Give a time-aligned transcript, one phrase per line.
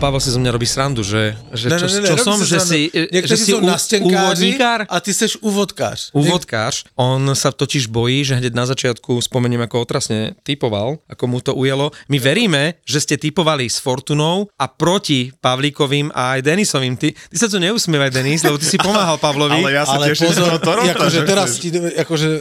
[0.00, 2.48] Pavel si zo mňa robí srandu, že, že Ne, čo, ne, ne, čo som, si
[2.48, 2.80] že si,
[3.20, 3.68] že si sú u-
[4.02, 6.10] úvodníkár, a ty seš úvodkář.
[6.10, 6.88] úvodkář.
[6.96, 11.52] On sa totiž bojí, že hneď na začiatku spomeniem, ako otrasne typoval, ako mu to
[11.52, 11.92] ujelo.
[12.08, 16.96] My veríme, že ste typovali s Fortunou a proti Pavlíkovým a aj Denisovým.
[16.96, 19.60] Ty, ty sa tu neusmievaj, Denis, lebo ty si pomáhal Pavlovi.
[19.60, 20.92] Ale ja sa Ale teším pozor, z toho Toronta.
[20.96, 22.40] akože že teraz ti, akože, e,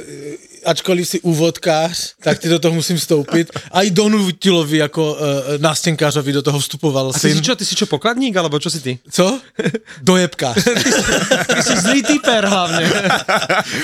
[0.65, 3.51] ačkoliv si úvodkář, tak ty do toho musím vstoupit.
[3.71, 5.17] Aj Donutilovi ako uh,
[5.57, 7.43] nástenkářovi do toho vstupoval A ty si syn.
[7.43, 8.99] čo, ty si čo, pokladník, alebo čo si ty?
[9.11, 9.39] Co?
[10.01, 10.57] Dojebkář.
[11.55, 12.83] Ty si zlý typer hlavne.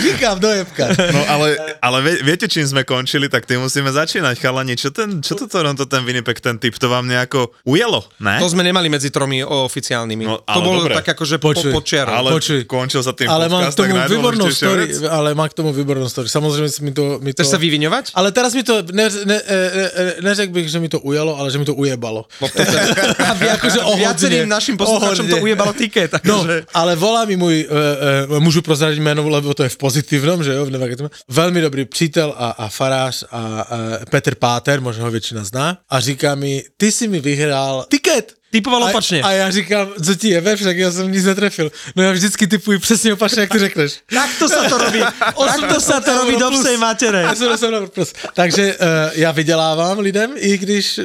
[0.01, 0.97] Říkám dojebkář.
[1.13, 4.39] No ale, ale vie, viete, čím sme končili, tak tým musíme začínať.
[4.39, 8.39] Chalani, čo, ten, čo to Toronto, ten Winnipeg, ten typ, to vám nejako ujelo, ne?
[8.39, 10.23] To sme nemali medzi tromi oficiálnymi.
[10.25, 10.95] No, to bolo dobre.
[10.99, 12.11] tak akože po, čiarou.
[12.13, 12.63] ale počuj.
[12.65, 15.69] končil sa tým Ale mám k podcast, tak tomu výbornú story, ale mám k tomu
[15.73, 16.27] výbornú story.
[16.29, 17.19] Samozrejme si mi to...
[17.19, 17.43] Mi to...
[17.43, 18.15] Chceš sa vyviňovať?
[18.15, 21.51] Ale teraz mi to, ne, ne, ne, ne, neřekl bych, že mi to ujelo, ale
[21.51, 22.25] že mi to ujebalo.
[22.41, 22.79] No, to teda,
[23.35, 24.01] Aby akože ohodne.
[24.05, 26.11] viacerým našim poslucháčom to ujebalo tiket.
[26.23, 26.69] No, Takže...
[26.73, 30.53] ale volá mi môj, uh, uh, môžu prozradiť meno, lebo to je v pozitívnom, že
[30.53, 31.11] jo, negativnom.
[31.29, 33.65] Veľmi dobrý přítel a, a farář a uh,
[34.09, 38.33] Petr Páter, možno ho väčšina zná, a říká mi, ty si mi vyhrál tiket.
[38.55, 39.19] Typoval A, opačne.
[39.21, 41.71] a já říkám, co ti jebe, však já jsem nic netrefil.
[41.95, 43.99] No já vždycky typuji přesně opačně, jak ty řekneš.
[44.07, 45.03] Takto sa to robí.
[45.51, 47.27] Takto sa to robí do psej matere.
[47.27, 48.31] 80.
[48.33, 51.03] Takže uh, já vydělávám lidem, i když uh,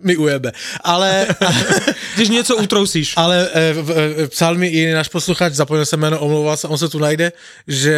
[0.00, 0.52] mi ujebe.
[0.84, 1.26] Ale,
[2.16, 3.12] Když něco utrousíš.
[3.16, 6.98] ale uh, psal mi i náš posluchač, zapomněl jsem jméno, omlouval se, on se tu
[6.98, 7.32] najde,
[7.68, 7.96] že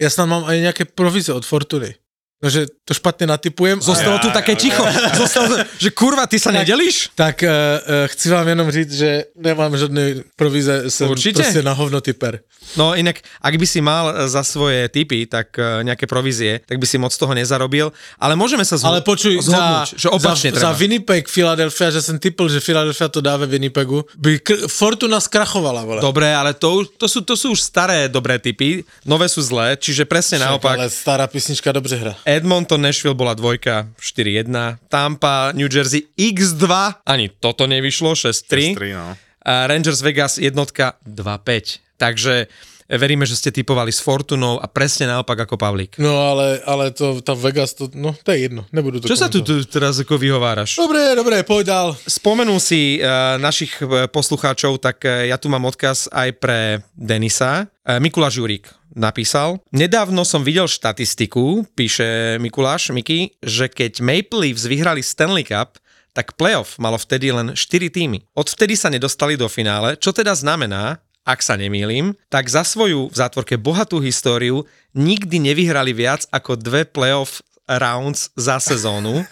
[0.00, 1.94] já snad mám aj nějaké provize od Fortuny.
[2.42, 3.80] No, že to špatně natypujem.
[3.80, 4.84] Zostalo tu také ticho.
[5.16, 7.08] Zostalo, že kurva, ty sa nedelíš?
[7.16, 11.42] Tak uh, uh, chci vám jenom říct, že nemám žádné provize, jsem Určitě.
[11.42, 12.40] prostě na hovno typer.
[12.76, 16.80] No inak, ak by si mal e, za svoje typy, tak e, nejaké provízie, tak
[16.80, 20.48] by si moc toho nezarobil, ale môžeme sa zho- Ale počuj, za, zhodnúť, že opačne
[20.50, 20.64] za, treba.
[20.64, 25.20] za Winnipeg, Philadelphia, že jsem typl, že Philadelphia to dá ve Winnipegu, by kr- Fortuna
[25.20, 26.00] skrachovala, vole.
[26.00, 30.08] Dobre, ale to, to, sú, to sú už staré dobré typy, nové sú zlé, čiže
[30.08, 30.76] presne Však, naopak.
[30.80, 32.16] Ale stará písnička dobře hra.
[32.24, 34.48] Edmonton, Nashville bola dvojka 4-1,
[34.88, 36.64] Tampa, New Jersey X2,
[37.04, 38.80] ani toto nevyšlo, 6-3.
[38.80, 39.12] 6-3, no.
[39.44, 41.84] A Rangers Vegas jednotka 2-5.
[42.00, 42.48] Takže
[42.88, 45.96] veríme, že ste typovali s Fortunou a presne naopak ako Pavlík.
[46.00, 49.28] No ale, ale to, tá Vegas, to, no to je jedno, nebudu to Čo sa
[49.28, 49.64] tu, komentovať.
[49.64, 50.76] tu teraz ako vyhováraš?
[50.76, 51.88] Dobre, dobre, poď dál.
[52.04, 57.68] Spomenul si uh, našich eh, poslucháčov, tak uh, ja tu mám odkaz aj pre Denisa.
[57.84, 59.60] Uh, Mikuláš Jurík napísal.
[59.74, 65.76] Nedávno som videl štatistiku, píše Mikuláš, Miky, že keď Maple Leafs vyhrali Stanley Cup,
[66.14, 68.22] tak playoff malo vtedy len 4 týmy.
[68.38, 73.16] Odvtedy sa nedostali do finále, čo teda znamená, ak sa nemýlim, tak za svoju v
[73.16, 79.24] zátvorke bohatú históriu nikdy nevyhrali viac ako dve playoff rounds za sezónu.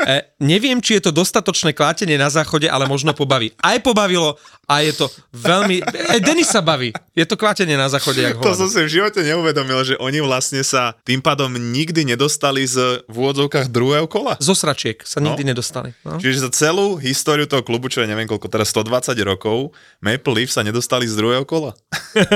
[0.00, 3.52] E, neviem, či je to dostatočné klátenie na záchode, ale možno pobaví.
[3.60, 5.82] Aj pobavilo a je to veľmi...
[5.84, 6.88] E, Denis sa baví.
[7.12, 10.62] Je to klátenie na záchode, jak To som si v živote neuvedomil, že oni vlastne
[10.62, 14.40] sa tým pádom nikdy nedostali z v úvodzovkách druhého kola.
[14.40, 15.48] Zo sračiek sa nikdy No.
[15.52, 15.90] nedostali.
[16.00, 16.16] No.
[16.16, 20.56] Čiže za celú históriu toho klubu, čo je neviem koľko, teraz 120 rokov, Maple Leafs
[20.56, 21.76] sa nedostali z druhého kola.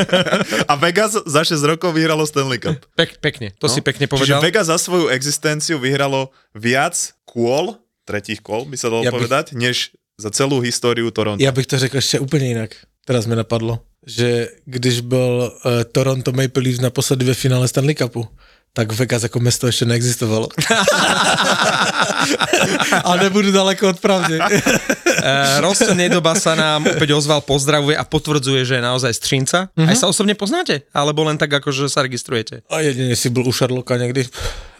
[0.70, 2.76] A Vegas za 6 rokov vyhralo Stanley Cup.
[2.92, 4.20] Pek, pekne, to si pekne No.
[4.20, 4.40] Čiže povedal.
[4.42, 6.92] Vegas za svoju existenciu vyhralo viac
[7.24, 11.40] kôl, tretích kôl by sa dalo Ja bych- povedať, než za celú históriu Toronto.
[11.44, 12.70] Já bych to řekl ještě úplně jinak.
[13.04, 18.28] Teraz mi napadlo, že když byl uh, Toronto Maple Leafs naposledy ve finále Stanley Cupu,
[18.74, 20.48] tak Vegas jako město ještě neexistovalo.
[23.04, 24.38] A nebudu daleko od pravdy.
[25.14, 29.72] Uh, Rosto Nedoba sa nám opäť ozval, pozdravuje a potvrdzuje, že je naozaj střínca.
[29.72, 29.88] Mhm.
[29.88, 30.84] Aj sa osobne poznáte?
[30.92, 32.60] Alebo len tak, ako že sa registrujete?
[32.68, 34.26] A jedině si byl u Šarloka někdy.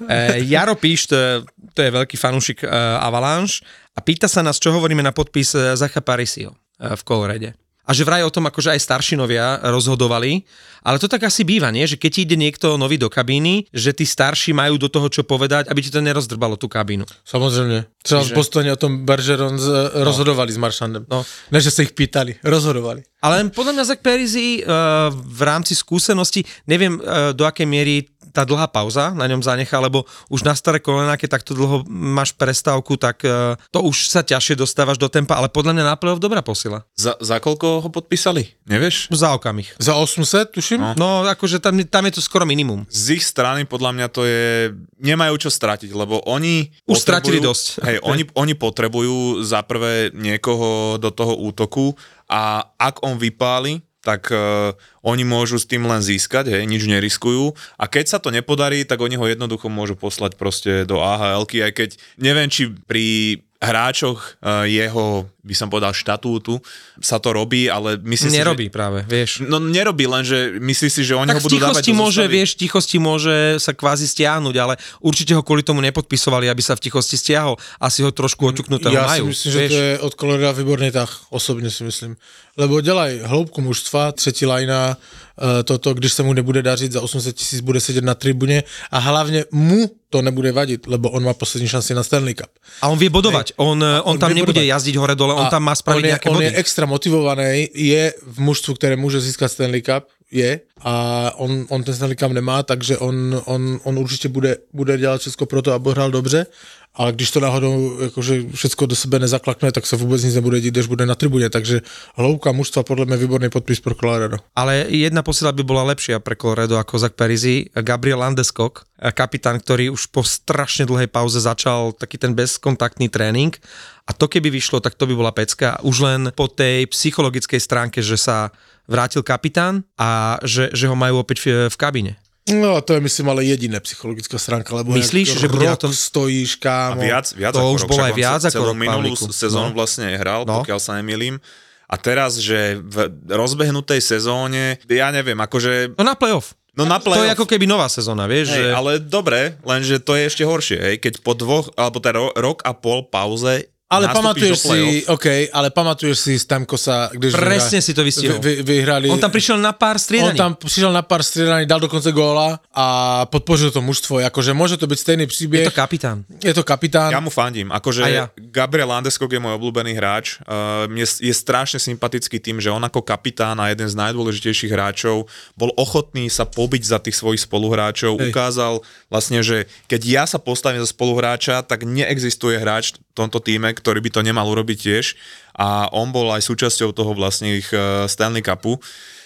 [0.01, 1.31] Uh, Jaro Píš, to je,
[1.75, 2.71] to je veľký fanúšik uh,
[3.01, 3.65] Avalanche
[3.97, 7.55] a pýta sa nás, čo hovoríme na podpis Zacha Parisio uh, v Colorade.
[7.85, 10.43] A že vraj o tom akože aj staršinovia rozhodovali,
[10.85, 11.85] ale to tak asi býva, nie?
[11.85, 15.69] Že keď ide niekto nový do kabíny, že tí starší majú do toho čo povedať,
[15.69, 17.05] aby ti to nerozdrbalo tú kabínu.
[17.25, 17.85] Samozřejmě.
[18.03, 21.07] Třeba v Čiže- Bostoně o tom Bergeron z, rozhodovali s Maršandem.
[21.11, 21.25] No.
[21.51, 23.03] Ne, že se jich pýtali, rozhodovali.
[23.25, 28.05] Ale podľa mňa Zach Perisi uh, v rámci skúsenosti, neviem uh, do akej miery
[28.35, 32.35] tá dlhá pauza na ňom zanechá, lebo už na staré kolena, keď takto dlho máš
[32.35, 36.19] prestávku, tak uh, to už sa ťažšie dostávaš do tempa, ale podľa mňa na playoff
[36.19, 36.83] dobrá posila.
[36.99, 38.59] Za, za koľko ho podpísali?
[38.67, 39.15] Nevieš?
[39.15, 39.79] Za okamih.
[39.79, 40.83] Za 800, tuším?
[40.99, 41.05] No.
[41.05, 42.89] No, akože tam, tam je to skoro minimum.
[42.89, 46.73] Z ich strany podľa mňa to je, nemajú čo stratiť, lebo oni...
[46.89, 47.65] Už stratili dosť.
[47.87, 51.93] Hej, oni, oni potrebujú za prvé niekoho do toho útoku
[52.25, 57.57] a ak on vypáli, tak uh, oni môžu s tým len získať, hej, nič neriskujú.
[57.81, 61.73] A keď sa to nepodarí, tak oni ho jednoducho môžu poslať proste do AHL-ky, aj
[61.73, 61.91] keď
[62.21, 66.57] neviem, či pri hráčoch uh, jeho, by som povedal, štatútu
[66.99, 68.75] sa to robí, ale myslím Nerobí si, že...
[68.75, 69.45] práve, vieš.
[69.45, 72.33] No nerobí, lenže myslí si, že oni Tak ho budú dávať môže, zostavy.
[72.33, 74.75] vieš, v tichosti môže sa kvázi stiahnuť, ale
[75.05, 77.61] určite ho kvôli tomu nepodpisovali, aby sa v tichosti stiahol.
[77.77, 79.29] Asi ho trošku oťuknutého Ja majú.
[79.29, 79.71] si myslím, že vieš.
[79.71, 82.17] to je od Coloreda výborný tah, osobně si myslím.
[82.57, 87.37] Lebo dělaj hloubku mužstva, třetí lajna, eh, toto, když se mu nebude dařit, za 800
[87.37, 91.67] tisíc bude sedět na tribuně a hlavně mu to nebude vadit, lebo on má poslední
[91.69, 92.47] šanci na Stanley Cup.
[92.83, 93.59] A on vie bodovať.
[93.59, 94.71] On, on, on tam nebude bodovať.
[94.71, 96.45] jazdiť hore-dole, on A tam má spraviť on je, nejaké on body.
[96.45, 100.95] je extra motivovaný, je v mužstvu, které může získat Stanley Cup, je a
[101.39, 105.47] on, on ten Stanley Cup nemá, takže on, on, on určitě bude, bude dělat všechno
[105.47, 106.47] pro to, aby hrál dobře,
[106.95, 110.75] ale když to náhodou jakože všechno do sebe nezaklakne, tak se vůbec nic nebude dít,
[110.75, 111.81] když bude na tribuně, takže
[112.15, 114.37] hloubka mužstva podle mě výborný podpis pro Colorado.
[114.57, 117.67] Ale jedna posila by bola lepšia pre Colorado ako Zach Perizi.
[117.75, 123.59] Gabriel Landeskog, kapitán, ktorý už po strašne dlhej pauze začal taký ten bezkontaktný tréning.
[124.07, 125.81] A to keby vyšlo, tak to by bola pecka.
[125.83, 128.55] Už len po tej psychologickej stránke, že sa
[128.85, 132.13] vrátil kapitán a že, že ho majú opäť v, v kabine.
[132.45, 136.57] No a to je myslím ale jediné psychologická stránka, lebo Myslíš, že rok tom- stojíš,
[136.57, 137.01] A kámo.
[137.01, 139.77] viac, viac To ako už rok, bolo aj viac ako rok, minulú sezónu No.
[139.77, 140.61] vlastne hral, No.
[140.61, 141.41] pokiaľ sa nemýlim.
[141.85, 142.97] A teraz, že v
[143.27, 145.97] rozbehnutej sezóne, ja neviem, akože...
[145.97, 146.53] No na playoff.
[146.75, 148.51] No na To je playoff, ako keby nová sezóna, vieš?
[148.51, 148.75] hej, že...
[148.75, 152.61] ale dobre, lenže to je ešte horšie, hej, keď po dvoch, alebo teda ro, rok
[152.61, 157.93] a pol pauze Ale pamatuješ si, OK, ale pamatuješ si Stamkosa, když Presne vyhra- si
[157.95, 158.39] to vystihol.
[158.43, 159.07] Vy, vy, vyhrali...
[159.11, 160.39] On tam prišiel na pár On striedaní.
[160.39, 162.87] tam přišel na pár striedaní, dal dokonce góla a
[163.27, 164.19] podpořil to mužstvo.
[164.21, 165.65] Jakože môže to byť stejný Je příběh.
[165.65, 166.25] to kapitán.
[166.43, 167.13] je to kapitán.
[167.13, 167.71] Ja mu fandím.
[167.73, 168.25] Akože A ja.
[168.37, 170.39] Gabriel Landeskog je môj obľúbený hráč.
[170.43, 175.27] Uh, mne je strašne sympatický tým, že on ako kapitán a jeden z najdôležitejších hráčov
[175.55, 178.19] bol ochotný sa pobiť za tých svojich spoluhráčov.
[178.19, 178.31] Hej.
[178.35, 183.71] Ukázal vlastne, že keď ja sa postavím za spoluhráča, tak neexistuje hráč v tomto týme,
[183.85, 185.13] ktorý by to nemal urobiť tiež.
[185.53, 188.81] A on bol aj súčasťou toho vlastne ich eh, Stanley Cupu.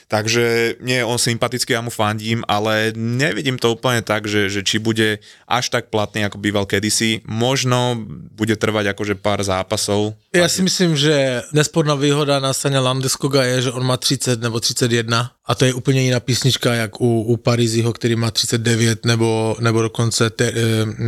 [0.09, 4.65] Takže nie je on sympatický, ja mu fandím, ale nevidím to úplne tak, že, že
[4.65, 7.21] či bude až tak platný, ako býval kedysi.
[7.29, 10.17] Možno bude trvať akože pár zápasov.
[10.33, 14.61] Já si myslím, že nesporná výhoda na straně Landeskoga je, že on má 30 nebo
[14.61, 19.57] 31 a to je úplně jiná písnička, jak u, u Pariziho, který má 39 nebo,
[19.61, 20.53] nebo dokonce te,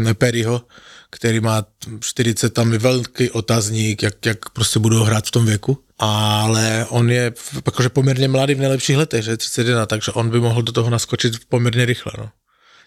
[0.09, 0.61] eh, Perryho,
[1.11, 1.67] který má
[2.01, 5.79] 40, tam je velký otazník, jak, jak prostě budou hrát v tom věku.
[5.99, 7.33] Ale on je
[7.67, 10.91] jakože poměrně mladý v nejlepších letech, že je 31, takže on by mohl do toho
[10.91, 12.13] naskočit poměrně rychle.
[12.19, 12.31] No.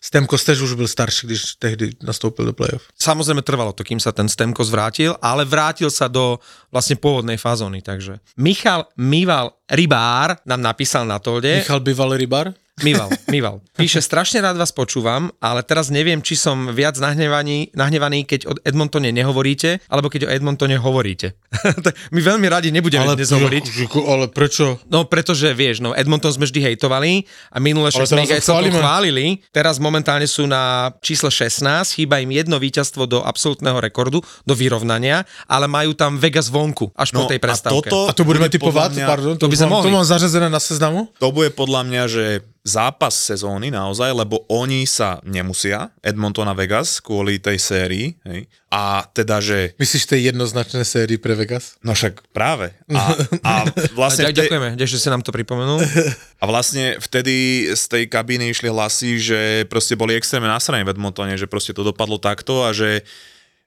[0.03, 2.91] Stemkos tež už byl starší, když tehdy nastoupil do playoff.
[2.99, 6.43] Samozrejme trvalo to, kým sa ten Stemkos vrátil, ale vrátil sa do
[6.75, 8.19] vlastne pôvodnej fazóny, takže.
[8.35, 11.55] Michal Mival Rybár nám napísal na tolde.
[11.55, 12.51] Michal bývalý rybar?
[12.75, 13.61] Mival, Mival.
[13.73, 18.57] Píše, strašne rád vás počúvam, ale teraz neviem, či som viac nahnevaný, nahnevaný keď o
[18.59, 21.37] Edmontone nehovoríte, alebo keď o Edmontone hovoríte.
[21.63, 23.63] Tak My veľmi radi nebudeme dnes hovoriť.
[23.93, 24.81] ale prečo?
[24.87, 28.33] No pretože vieš, no Edmonton sme vždy hejtovali a minule však Ale sme teraz ich
[28.33, 28.75] aj chválime.
[28.75, 29.25] chválili.
[29.49, 31.61] Teraz momentálne sú na čísle 16,
[31.93, 37.13] chýba im jedno víťazstvo do absolútneho rekordu, do vyrovnania, ale majú tam Vegas vonku, až
[37.13, 37.85] po tej No a prestávke.
[37.85, 38.89] toto A to budeme bude typovať?
[38.97, 39.85] mňa- Pardon, To by sme mohli.
[39.85, 41.13] To mám zařazené na seznamu?
[41.15, 42.23] To bude podľa mňa, že
[42.63, 48.15] zápas sezóny naozaj, lebo oni sa nemusia, Edmonton a Vegas, kvôli tej sérii.
[48.23, 48.47] Hej.
[48.71, 51.75] A teda, že Myslíš tej jednoznačné sérii pre Vegas?
[51.83, 52.71] No však práve.
[52.87, 53.53] A, a,
[53.99, 55.83] vlastne, vte, Ďakujeme, že si nám to pripomenul.
[56.41, 61.35] a vlastne vtedy z tej kabíny išli hlasy, že proste boli extrémne nasraní v Edmontone,
[61.35, 63.03] že proste to dopadlo takto a že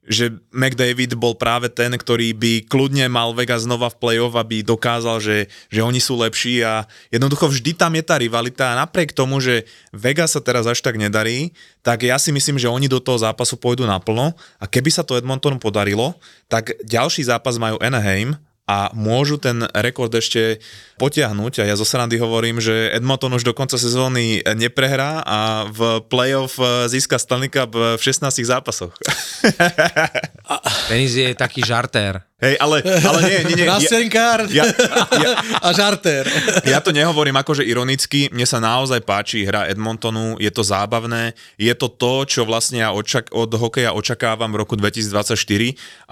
[0.06, 5.18] že McDavid bol práve ten, ktorý by kľudne mal Vegas znova v play-off, aby dokázal,
[5.18, 8.72] že, že oni sú lepší a jednoducho vždy tam je tá rivalita.
[8.72, 11.50] A napriek tomu, že Vegas sa teraz až tak nedarí,
[11.82, 14.30] tak ja si myslím, že oni do toho zápasu pôjdu naplno.
[14.62, 16.14] A keby sa to Edmontonu podarilo,
[16.46, 20.58] tak ďalší zápas majú Anaheim a môžu ten rekord ešte
[20.98, 26.02] potiahnuť a ja zo srandy hovorím, že Edmonton už do konca sezóny neprehrá a v
[26.10, 26.58] playoff
[26.90, 28.90] získa Stanley Cup v 16 zápasoch.
[30.90, 32.26] Denis je taký žartér.
[32.36, 33.64] Hej, ale, ale nie, nie, nie.
[33.64, 34.68] Ja, Rastenkár ja,
[35.16, 36.28] ja, a žartér.
[36.68, 41.72] ja to nehovorím akože ironicky, mne sa naozaj páči hra Edmontonu, je to zábavné, je
[41.72, 45.32] to to, čo vlastne ja očak- od hokeja očakávam v roku 2024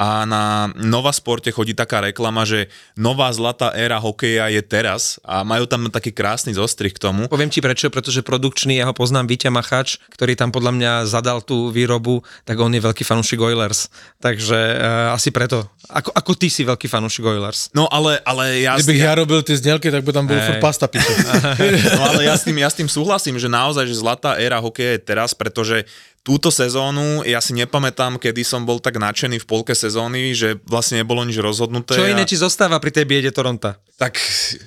[0.00, 5.44] a na Nova Sporte chodí taká reklama, že nová zlatá éra hokeja je teraz a
[5.44, 7.28] majú tam taký krásny zostrih k tomu.
[7.28, 11.44] Poviem ti prečo, pretože produkčný, ja ho poznám, Víťa Machač, ktorý tam podľa mňa zadal
[11.44, 13.92] tú výrobu, tak on je veľký fanúšik Oilers.
[14.24, 15.68] Takže uh, asi preto.
[15.92, 17.74] Ako, ako ty si veľký fanúšik Oilers.
[17.74, 18.78] No ale, ale ja...
[18.78, 21.10] Kdybych ja robil tie znielky, tak by tam bol furt pasta piče.
[21.98, 24.94] No ale ja s, tým, ja s tým súhlasím, že naozaj, že zlatá éra hokeja
[24.94, 25.82] je teraz, pretože
[26.24, 31.04] túto sezónu, ja si nepamätám, kedy som bol tak nadšený v polke sezóny, že vlastne
[31.04, 31.92] nebolo nič rozhodnuté.
[31.92, 33.76] Čo a- iné ti zostáva pri tej biede Toronta?
[34.00, 34.16] Tak,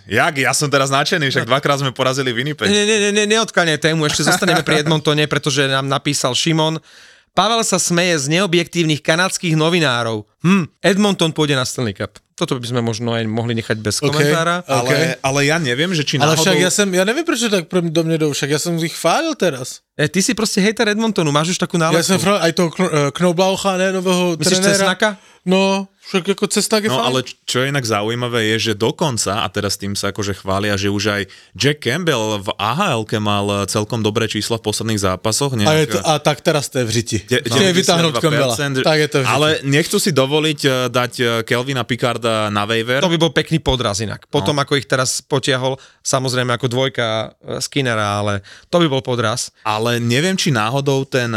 [0.05, 0.33] jak?
[0.37, 2.69] Ja som teraz nadšený, však dvakrát sme porazili Winnipeg.
[2.69, 6.77] Ne, ne, ne, ne neodkláňaj tému, ešte zostaneme pri Edmontone, pretože nám napísal Šimon.
[7.37, 10.25] Pavel sa smeje z neobjektívnych kanadských novinárov.
[10.41, 12.17] Hm, Edmonton pôjde na Stanley Cup.
[12.33, 14.09] Toto by sme možno aj mohli nechať bez OK.
[14.09, 14.65] komentára.
[14.65, 14.93] Ale, OK.
[15.21, 16.49] ale ja neviem, že či Ale náhodou...
[16.49, 18.93] však ja som, ja neviem prečo tak pre- do mne jdou, však ja som ich
[18.93, 19.85] chválil teraz.
[19.93, 22.09] E, ty si proste hejter Edmontonu, máš už takú Ja nálepku.
[22.09, 24.73] som chválil aj toho Kno- eh, Knoblaucha, ne, nového Myslíš trenéra.
[24.73, 25.09] Cesnaka?
[25.45, 27.07] No, však ako Cesnak je No fajn.
[27.11, 30.87] ale čo je inak zaujímavé je, že dokonca, a teraz tým sa akože chvália, že
[30.87, 31.21] už aj
[31.51, 35.51] Jack Campbell v AHL mal celkom dobré čísla v posledných zápasoch.
[35.59, 37.17] A, je to, a tak teraz to je v řiti.
[37.27, 37.43] De-
[37.75, 38.55] vytáhnuť 92%, Campbella.
[38.57, 39.35] Tak je to v řiti.
[39.35, 43.03] Ale nechcú si dovoliť eh, dať eh, Kelvina Picarda na waiver.
[43.03, 44.31] To by bol pekný podraz inak.
[44.31, 44.63] Potom, no.
[44.63, 48.33] ako ich teraz potiahol, samozrejme ako dvojka e, Skinnera, ale
[48.71, 49.51] to by bol podraz.
[49.67, 51.33] Ale neviem, či náhodou ten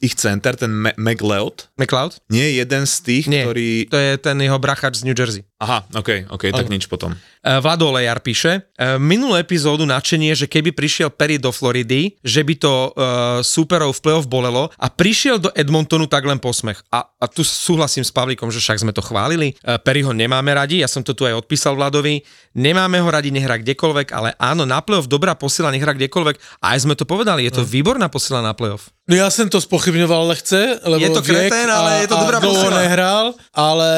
[0.00, 2.20] ich center, ten McLeod, McLeod?
[2.32, 3.68] nie je jeden z tých, Nie, ktorý...
[3.92, 5.44] to je ten jeho brachač z New Jersey.
[5.60, 7.12] Aha, ok, ok, tak nič potom.
[7.12, 12.40] E, Vlado Lejar píše, e, minulú epizódu načenie, že keby prišiel Perry do Floridy, že
[12.40, 16.80] by to uh, súperov v play-off bolelo a prišiel do Edmontonu tak len posmech.
[16.88, 19.52] A, a tu súhlasím s Pavlíkom, že však sme to chválili.
[19.60, 22.24] E, Perry ho nemáme radi, ja som to tu aj odpísal Vladovi.
[22.56, 26.64] Nemáme ho radi, nech hrá kdekoľvek, ale áno, na play-off dobrá posila, nech hrá kdekoľvek.
[26.64, 28.88] A aj sme to povedali, je to výborná posila na play-off.
[29.04, 32.20] No ja som to spochybňoval lehce, lebo Je to kretén, ale a, je to a
[32.24, 32.80] dobrá dlho posila.
[32.80, 33.90] nehral, ale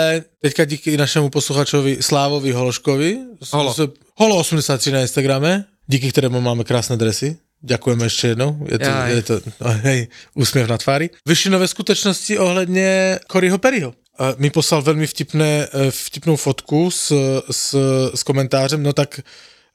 [0.43, 3.11] teďka díky našemu posluchačovi Slávovi Hološkovi,
[3.53, 3.75] Holo.
[3.75, 7.39] s- Holo 83 na Instagrame, díky ktorému máme krásne dresy.
[7.63, 8.59] Ďakujeme ešte jednou.
[8.67, 9.11] Je to, Jaj.
[9.15, 10.01] je to no, hej,
[10.35, 11.11] úsmiev na tvári.
[11.27, 13.95] Vyšli nové skutečnosti ohledně Coryho Perryho.
[14.37, 17.13] Mi poslal velmi vtipné, eh, vtipnou fotku s,
[17.51, 17.75] s,
[18.15, 19.21] s komentářem, no tak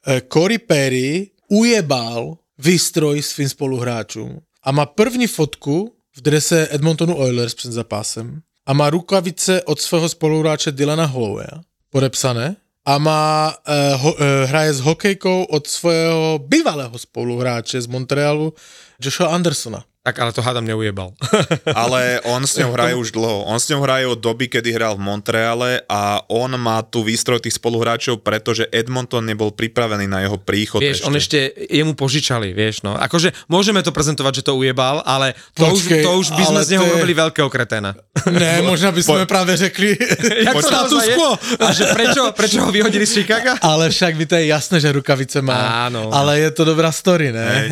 [0.06, 7.54] eh, Cory Perry ujebal výstroj svým spoluhráčům a má první fotku v drese Edmontonu Oilers
[7.54, 14.12] před zápasem a má rukavice od svého spoluhráče Dylana Hollowaya podepsané a má, eh, ho,
[14.12, 18.52] eh, hraje s hokejkou od svého bývalého spoluhráče z Montrealu
[19.00, 19.84] Joshua Andersona.
[19.98, 21.12] Tak ale to hádam neujebal.
[21.74, 23.44] Ale on s ňou hraje už dlho.
[23.44, 27.42] On s ňou hraje od doby, kedy hral v Montreale a on má tu výstroj
[27.42, 31.06] tých spoluhráčov, pretože Edmonton nebol pripravený na jeho príchod vieš, ešte.
[31.10, 31.38] on ešte,
[31.68, 32.96] jemu požičali, vieš, no.
[32.96, 36.60] Akože môžeme to prezentovať, že to ujebal, ale to, Počkej, už, to už by sme
[36.62, 37.90] ale z neho to je- urobili veľkého kreténa.
[38.32, 39.98] Ne, možná bychom právě řekli
[40.46, 41.30] Jak to status quo.
[41.60, 43.60] A že prečo, prečo ho vyhodili z Chicaga?
[43.60, 45.86] Ale však mi to je jasné, že rukavice má.
[45.86, 46.10] Áno.
[46.12, 47.44] Ale je to dobrá story, ne?
[47.44, 47.66] Hej.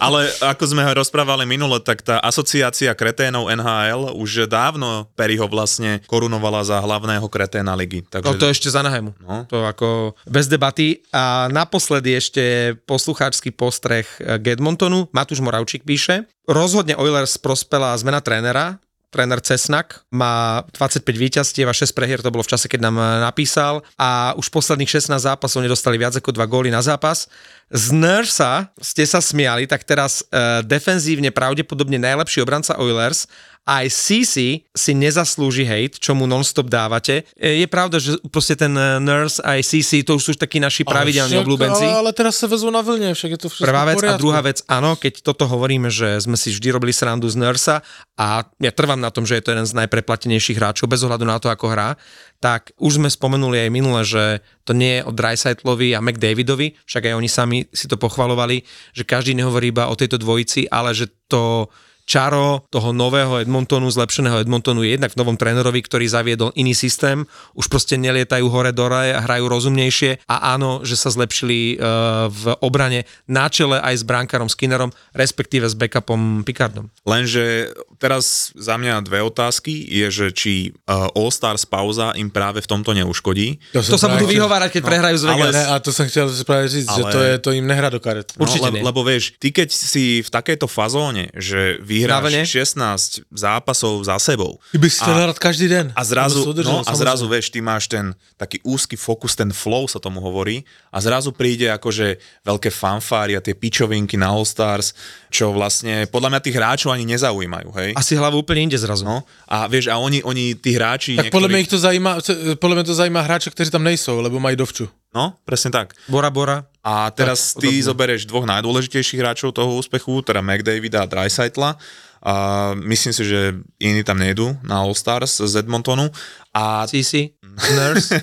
[0.00, 6.00] Ale ako sme ho rozprávali minule, tak tá asociácia kreténov NHL už dávno Perryho vlastne
[6.08, 8.06] korunovala za hlavného kreténa ligy.
[8.06, 8.24] Takže...
[8.24, 9.12] No to ešte za Nahemu.
[9.20, 9.44] No.
[9.50, 11.04] To ako bez debaty.
[11.12, 15.10] A naposledy ešte poslucháčsky postreh k Edmontonu.
[15.10, 16.30] Matúš Moravčík píše.
[16.46, 18.78] Rozhodne Oilers prospela zmena trénera.
[19.16, 20.04] Tréner Cesnak.
[20.12, 23.80] Má 25 víťazstiev a 6 prehier, to bolo v čase, keď nám eh, napísal.
[23.96, 27.24] A už posledných 16 zápasov nedostali viac ako 2 góly na zápas.
[27.72, 33.26] Z Nursa ste sa smiali, tak teraz uh, defenzívne pravdepodobne najlepší obranca Oilers
[33.66, 37.26] aj CC si nezaslúži hejt, čo mu non-stop dávate.
[37.34, 40.86] E, Je pravda, že proste ten e, Nurse aj CC, to už sú takí naši
[40.86, 41.82] pravidelní však- obľúbenci.
[41.82, 44.38] Ale, ale teraz sa vezú na vlne, však je to všetko Prvá vec a druhá
[44.38, 47.82] vec, áno, keď toto hovoríme, že sme si vždy robili srandu z Nursa
[48.14, 51.42] a ja trvám na tom, že je to jeden z najpreplatenejších hráčov, bez ohľadu na
[51.42, 51.98] to, ako hrá,
[52.38, 57.10] tak už sme spomenuli aj minule, že to nie je o Dreisaitlovi a McDavidovi, však
[57.10, 58.62] aj oni sami si to pochvalovali,
[58.94, 61.66] že každý nehovorí iba o tejto dvojici, ale že to
[62.06, 67.26] čaro toho nového Edmontonu, zlepšeného Edmontonu je jednak v novom trénerovi, ktorý zaviedol iný systém,
[67.58, 72.54] už proste nelietajú hore dole a hrajú rozumnejšie a áno, že sa zlepšili uh, v
[72.62, 76.94] obrane na čele aj s bránkarom Skinnerom, respektíve s backupom Picardom.
[77.02, 80.52] Lenže teraz za mňa dve otázky je, že či
[80.86, 83.74] uh, All-Stars pauza im práve v tomto neuškodí.
[83.74, 85.54] To sa budú vyhovárať, keď prehrajú z Ale Vegas.
[85.58, 86.96] ne, a to som chcel práve říct, ale...
[86.96, 88.30] že Ale- to, je, to im nehrá do karet.
[88.38, 88.82] No, Určite lebo, nie.
[88.86, 91.95] lebo vieš, ty keď si v takejto fazóne, že vlne?
[91.96, 94.60] Vyhráš 16 zápasov za sebou.
[94.72, 95.92] Ty by si to rád každý den.
[95.96, 99.88] A zrazu, udržal, no, a zrazu, vieš, ty máš ten taký úzky fokus, ten flow
[99.88, 104.92] sa tomu hovorí a zrazu príde akože veľké fanfáry a tie pičovinky na All Stars,
[105.32, 107.90] čo vlastne podľa mňa tých hráčov ani nezaujímajú, hej?
[107.96, 109.06] Asi hlavu úplne inde zrazu.
[109.06, 111.14] No, a vieš, a oni, oni tí hráči...
[111.16, 112.18] Tak podľa mňa ich to zajímá,
[112.58, 114.90] podľa mňa to zajímá hráče, kteří tam nejsou, lebo mají dovču.
[115.16, 115.96] No, presne tak.
[116.12, 116.68] Bora Bora.
[116.84, 117.88] A teraz Tak, ty podobne.
[117.88, 121.80] zoberieš dvoch najdôležitejších hráčov toho úspechu, teda McDavida a Dreisaitla.
[122.26, 122.34] A
[122.76, 126.10] myslím si, že iní tam nejdu na All Stars z Edmontonu.
[126.56, 127.36] A CC.
[127.56, 128.16] Nurse.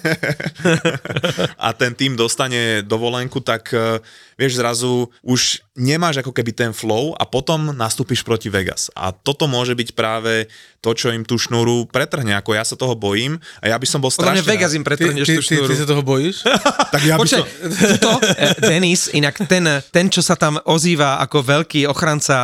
[1.65, 4.01] a ten tým dostane dovolenku, tak eh,
[4.37, 8.93] vieš, zrazu už nemáš ako keby ten flow a potom nastúpiš proti Vegas.
[8.93, 10.49] A toto môže byť práve
[10.81, 14.01] to, čo im tú šnúru pretrhne, ako ja sa toho bojím a ja by som
[14.01, 14.49] bol Podľa strašne...
[14.49, 15.69] Vegas im Ty, pretrhneš ty, tú ty, šnúru.
[15.69, 16.37] ty sa toho bojíš?
[16.93, 17.47] tak ja by Počkaj, som...
[17.97, 22.37] tuto, eh, Denis, inak ten, ten, čo sa tam ozýva ako veľký ochranca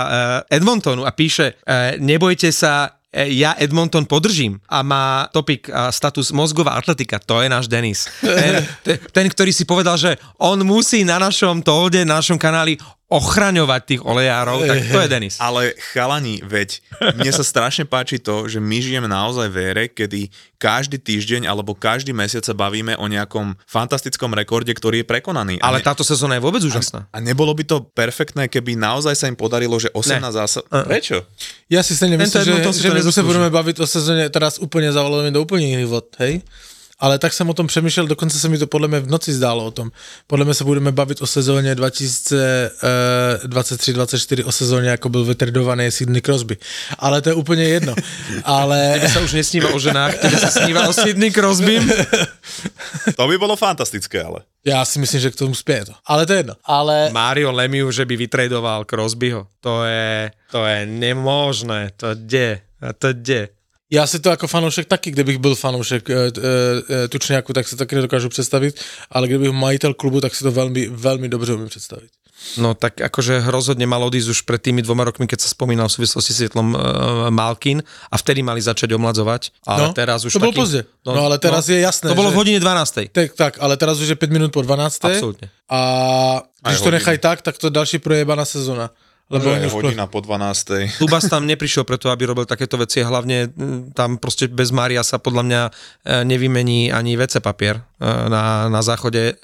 [0.50, 1.58] eh, Edmontonu a píše,
[2.01, 7.65] nebojte sa, ja Edmonton podržím a má topik a status mozgová atletika, to je náš
[7.65, 8.05] Denis.
[8.21, 12.77] Ten, ten, ten, ktorý si povedal, že on musí na našom tolde, na našom kanáli
[13.09, 15.41] ochraňovať tých olejárov, tak to je Denis.
[15.41, 16.77] Ale chalani, veď
[17.17, 20.29] mne sa strašne páči to, že my žijeme naozaj v ére, kedy
[20.61, 25.57] každý týždeň alebo každý mesiac sa bavíme o nejakom fantastickom rekorde, ktorý je prekonaný.
[25.57, 27.09] A Ale ne- táto sezóna je vôbec úžasná.
[27.09, 30.61] A nebolo by to perfektné, keby naozaj sa im podarilo, že 18 zásad...
[30.69, 31.25] Prečo?
[31.65, 34.61] Ja si stejne Tento myslím, že, že to my sa budeme baviť o sezóne teraz
[34.61, 36.45] úplne zavalujeme do úplne iných vod, hej?
[37.00, 39.65] Ale tak jsem o tom přemýšlel, dokonce se mi to podle mě v noci zdálo
[39.65, 39.91] o tom.
[40.27, 46.58] Podle mě se budeme bavit o sezóně 2023-2024, o sezóně, jako byl vytredovaný Sidney Crosby.
[47.00, 47.96] Ale to je úplně jedno.
[48.44, 51.88] Ale Tebe sa už nesníva o ženách, tebe sa sníva o Sidney Crosbym.
[53.15, 54.39] To by bolo fantastické, ale.
[54.65, 55.94] já si myslím, že k tomu spěje to.
[56.06, 56.53] Ale to je jedno.
[56.65, 59.48] Ale Mario Lemieux, že by vytradoval Crosbyho.
[59.62, 61.91] To je, to je nemožné.
[61.98, 62.60] To de.
[62.98, 63.48] To de.
[63.91, 66.19] Já si to jako fanoušek taky, kdybych byl fanoušek e, e,
[67.03, 68.79] e, Tučňáku, tak si taky nedokážu představit,
[69.12, 72.10] ale kdybych majitel klubu, tak si to velmi, velmi dobře umím představit.
[72.55, 76.00] No tak akože rozhodne mal odísť už pred tými dvoma rokmi, keď sa spomínal v
[76.00, 76.79] súvislosti s Sietlom uh,
[77.27, 80.88] Malkin a vtedy mali začať omladzovať, ale No, teraz už to bolo pozdě.
[81.03, 83.12] No, ale teraz je jasné, To bolo že- v hodine 12.
[83.12, 85.03] Tak, tak, ale teraz už je 5 minút po 12.
[85.03, 85.51] Absolútne.
[85.67, 85.79] A
[86.63, 86.96] když Aj to hodinu.
[86.96, 88.89] nechají tak, tak to je další projebaná sezóna.
[89.29, 90.74] Lebo je hodina po 12.
[91.05, 93.53] Dubas tam neprišiel preto, aby robil takéto veci hlavne
[93.93, 95.71] tam proste bez Mária sa podľa mňa e,
[96.25, 97.81] nevymení ani WC papier e,
[98.25, 99.35] na, na záchode e,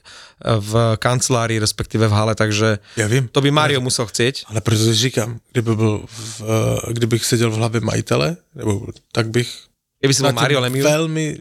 [0.41, 3.30] v kancelárii, respektíve v hale, takže Já vím.
[3.30, 4.50] to by Mario musel chcieť.
[4.50, 6.41] Ale proto si říkám, kdyby byl v,
[6.91, 9.50] kdybych seděl v hlavě majitele, nebo tak bych
[10.02, 10.86] Keby si bol Mario Lemieux.
[10.86, 11.38] velmi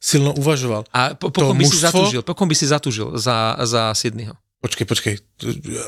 [0.00, 0.84] silno uvažoval.
[0.94, 2.22] A po, po kom by si zatúžil?
[2.22, 4.34] Po kom by si zatúžil za, za Sydneyho?
[4.58, 5.14] Počkej, počkej,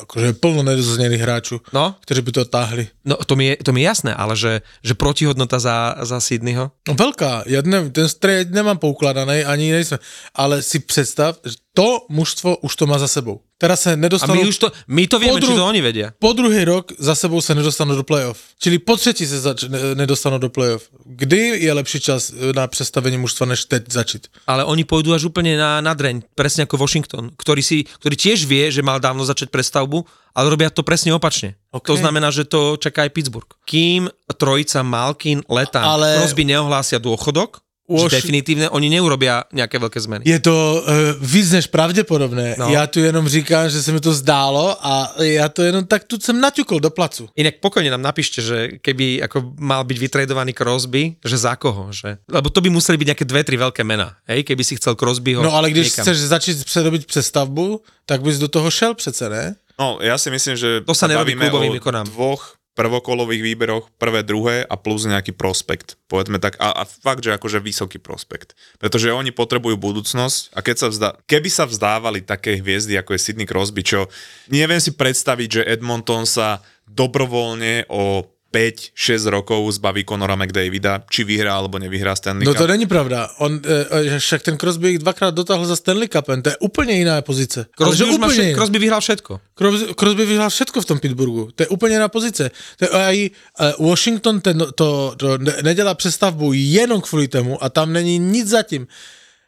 [0.06, 2.88] akože je plno nedoznených hráčů, No, kteří by to táhli.
[3.04, 6.70] no to, mi je, to mi je jasné, ale že, že protihodnota za, za Sydneyho?
[6.88, 9.98] No velká, já ne, ten trade nemám poukladaný, ani nejsme,
[10.34, 13.40] ale si představ, že to mužstvo už to má za sebou.
[13.60, 14.40] Teraz se A nedostanou...
[14.40, 16.08] my už to, my to vieme, Podru- či to oni vedia.
[16.16, 18.40] po druhý rok za sebou se nedostanou do playoff.
[18.56, 20.88] Čili po třetí se zač- ne- nedostanou do playoff.
[21.04, 24.32] Kdy je lepší čas eh, na přestavení mužstva, než teď začít?
[24.48, 28.48] Ale oni pôjdu až úplne na, na dreň, presne ako Washington, ktorý, si, ktorý tiež
[28.48, 31.52] vie, že mal dávno začať prestavbu, ale robia to presne opačne.
[31.76, 31.84] OK.
[31.84, 33.50] To znamená, že to čaká aj Pittsburgh.
[33.68, 34.08] Kým
[34.40, 36.24] trojica Malkin, Letán, Ale- ale...
[36.24, 40.22] Crosby neohlásia dôchodok, Washi- že definitívne oni neurobia nejaké veľké zmeny.
[40.22, 40.82] Je to uh,
[41.18, 42.54] víc než pravděpodobné.
[42.58, 42.70] No.
[42.70, 46.16] Já tu jenom říkám, že se mi to zdálo a já to jenom tak tu
[46.20, 47.28] jsem naťukl do placu.
[47.36, 52.18] Inak pokojne nám napíšte, že keby ako mal byť vytredovaný Crosby, že za koho, že?
[52.30, 54.46] Lebo to by museli byť nejaké dve, tri veľké mená, hej?
[54.46, 56.04] Keby si chcel Crosbyho No ale když niekam.
[56.06, 59.54] chceš začít předobit přestavbu, tak bys do toho šel přece, ne?
[59.80, 62.04] No, ja si myslím, že To sa nerobí bavíme klubovým o výkonám.
[62.12, 66.00] dvoch prvokolových výberoch, prvé, druhé a plus nejaký prospekt.
[66.08, 68.56] Povedzme tak, a, a fakt, že akože vysoký prospekt.
[68.80, 73.20] Pretože oni potrebujú budúcnosť a keď sa vzdá, keby sa vzdávali také hviezdy, ako je
[73.20, 74.08] Sidney Crosby, čo
[74.48, 81.54] neviem si predstaviť, že Edmonton sa dobrovoľne o 5-6 rokov zbaví Conora McDavida, či vyhrá
[81.54, 82.58] alebo nevyhrá Stanley No Cup.
[82.58, 83.30] to není pravda.
[83.38, 87.22] On, e, však ten Crosby ich dvakrát dotáhl za Stanley Cupem, to je úplně jiná
[87.22, 87.66] pozice.
[87.78, 88.56] Crosby, už má úplně vše, jiná.
[88.58, 89.40] Crosby vyhral všetko.
[89.54, 91.48] Crosby, Crosby vyhrál všetko v tom Pittsburghu.
[91.54, 92.50] To je úplně jiná pozice.
[92.78, 93.30] To je aj
[93.78, 98.48] uh, Washington ten, to, to ne, nedělá přestavbu jenom kvůli tomu a tam není nic
[98.48, 98.86] zatím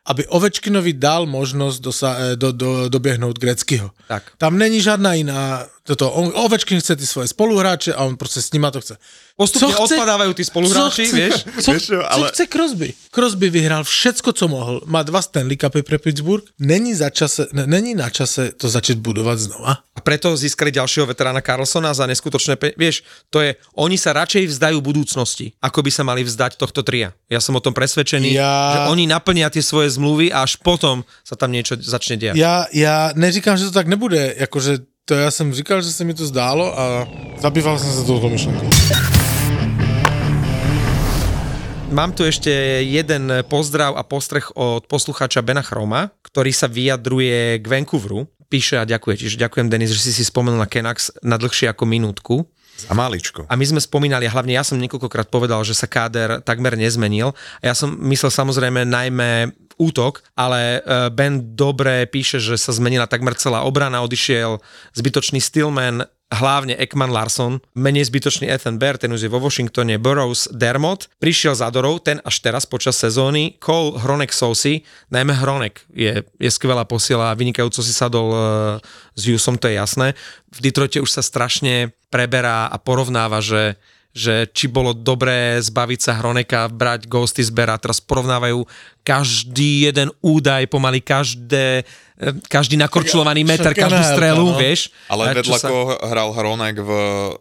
[0.06, 3.90] aby Ovečkinovi dal možnost dosa, eh, do, do, doběhnout Greckýho.
[4.08, 4.22] Tak.
[4.38, 8.52] Tam není žádná jiná, toto, on, Ovečkin chce ty svoje spoluhráče a on proste s
[8.52, 8.94] nima to chce.
[9.34, 11.34] Postupne Co chce- odpadávajú tí spoluhráči, co chce, vieš?
[11.58, 12.88] Co, Vieš čo, co ale- chce Crosby?
[13.10, 14.74] Crosby vyhral všetko, co mohl.
[14.86, 16.44] Má dva Stanley Cupy pre Pittsburgh.
[16.60, 19.72] Není, za čase, ne, není na čase to začať budovať znova.
[19.92, 24.46] A preto získali ďalšieho veterána Carlsona za neskutočné pe- Vieš, to je, oni sa radšej
[24.48, 27.12] vzdajú budúcnosti, ako by sa mali vzdať tohto tria.
[27.28, 31.02] Ja som o tom presvedčený, Ja- že oni naplnia tie svoje zmluvy a až potom
[31.26, 32.36] sa tam niečo začne diať.
[32.36, 36.14] Já, já neříkám, že to tak nebude, jakože to já jsem říkal, že se mi
[36.14, 38.70] to zdálo a zabýval jsem se touto myšlenkou.
[41.92, 42.48] Mám tu ešte
[42.88, 48.24] jeden pozdrav a postreh od poslucháča Bena Chroma, ktorý sa vyjadruje k Vancouveru.
[48.48, 49.20] Píše a ďakuje.
[49.20, 52.48] Čiže ďakujem, Denis, že si si spomenul na Kenax na dlhšie ako minútku.
[52.80, 53.44] Za maličko.
[53.44, 57.36] A my sme spomínali, a hlavne ja som niekoľkokrát povedal, že sa káder takmer nezmenil.
[57.60, 63.10] A ja som myslel samozrejme najmä útok, ale e, Ben dobre píše, že sa zmenila
[63.10, 64.62] takmer celá obrana, odišiel
[64.94, 70.48] zbytočný Stillman, hlavne Ekman Larson, menej zbytočný Ethan Bear, ten už je vo Washingtone, Burroughs,
[70.48, 74.80] Dermot, prišiel za Dorou, ten až teraz počas sezóny, Cole, Hronek, Sousi,
[75.12, 78.38] najmä Hronek je, je skvelá posiela, vynikajúco si sadol e,
[79.12, 80.16] s Hughsom, to je jasné.
[80.48, 83.76] V Detroite už sa strašne preberá a porovnáva, že
[84.12, 88.68] že či bolo dobré zbaviť sa Hroneka, brať Ghosty z Bera, teraz porovnávajú
[89.02, 94.58] každý jeden údaj, pomaly každé, eh, každý nakorčulovaný meter, každú strelu, no.
[94.58, 94.94] vieš.
[95.10, 96.90] Ale čo vedľa sa- koho hral Hronek v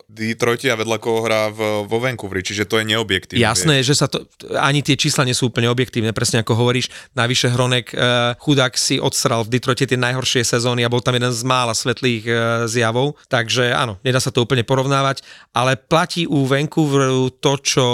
[0.10, 3.46] Detroite a vedľa koho hrá v, vo Vancouveri, čiže to je neobjektívne.
[3.46, 4.26] Jasné, že sa to,
[4.58, 6.90] ani tie čísla nie sú úplne objektívne, presne ako hovoríš.
[7.14, 11.30] Navyše Hronek, uh, chudák si odstral v Detroite tie najhoršie sezóny a bol tam jeden
[11.30, 15.22] z mála svetlých uh, zjavov, takže áno, nedá sa to úplne porovnávať,
[15.54, 17.86] ale platí u Vancouveru to, čo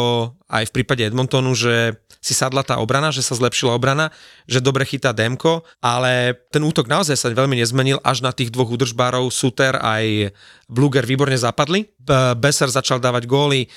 [0.48, 4.12] aj v prípade Edmontonu, že si sadla tá obrana, že sa zlepšila obrana,
[4.50, 8.68] že dobre chytá Demko, ale ten útok naozaj sa veľmi nezmenil, až na tých dvoch
[8.72, 10.36] údržbárov, Suter aj
[10.68, 11.88] Bluger výborne zapadli.
[12.40, 13.68] Besser začal dávať góly,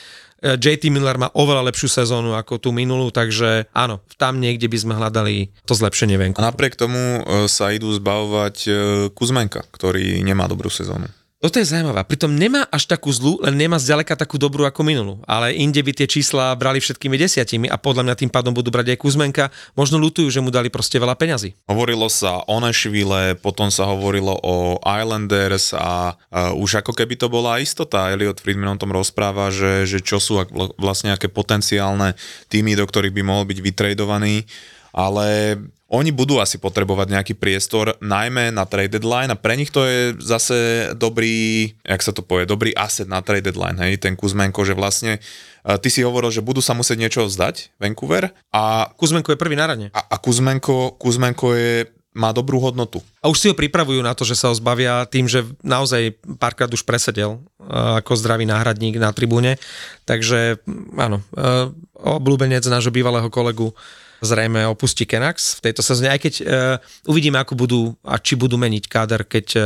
[0.40, 4.78] E, JT Miller má oveľa lepšiu sezónu ako tú minulú, takže áno, tam niekde by
[4.80, 6.40] sme hľadali to zlepšenie venku.
[6.40, 8.70] A napriek tomu e, sa idú zbavovať e,
[9.12, 11.06] Kuzmenka, ktorý nemá dobrú sezónu.
[11.40, 12.04] Toto je zaujímavé.
[12.04, 15.24] Pritom nemá až takú zlú, len nemá zďaleka takú dobrú ako minulú.
[15.24, 18.92] Ale inde by tie čísla brali všetkými desiatimi a podľa mňa tým pádom budú brať
[18.92, 19.48] aj Kuzmenka.
[19.72, 21.56] Možno lutujú, že mu dali proste veľa peňazí.
[21.64, 27.32] Hovorilo sa o Nashville, potom sa hovorilo o Islanders a uh, už ako keby to
[27.32, 28.12] bola istota.
[28.12, 30.44] Elliot Friedman o tom rozpráva, že, že čo sú
[30.76, 32.20] vlastne aké potenciálne
[32.52, 34.44] týmy, do ktorých by mohol byť vytradovaný.
[34.90, 35.58] Ale
[35.90, 40.14] oni budú asi potrebovať nejaký priestor, najmä na trade deadline a pre nich to je
[40.22, 44.78] zase dobrý, jak sa to povie, dobrý asset na trade deadline, hej, ten Kuzmenko, že
[44.78, 49.42] vlastne uh, ty si hovoril, že budú sa musieť niečo vzdať, Vancouver, a Kuzmenko je
[49.42, 49.86] prvý na rane.
[49.90, 53.02] a, a Kuzmenko, Kuzmenko je, má dobrú hodnotu.
[53.18, 56.70] A už si ho pripravujú na to, že sa ho zbavia tým, že naozaj párkrát
[56.70, 59.58] už presedel uh, ako zdravý náhradník na tribúne.
[60.06, 60.62] Takže
[60.94, 63.74] áno, uh, obľúbenec nášho bývalého kolegu
[64.22, 66.46] zrejme opustí Kenax v tejto sezóne, aj keď uh,
[67.08, 69.62] uvidíme, ako budú a či budú meniť káder, keď uh,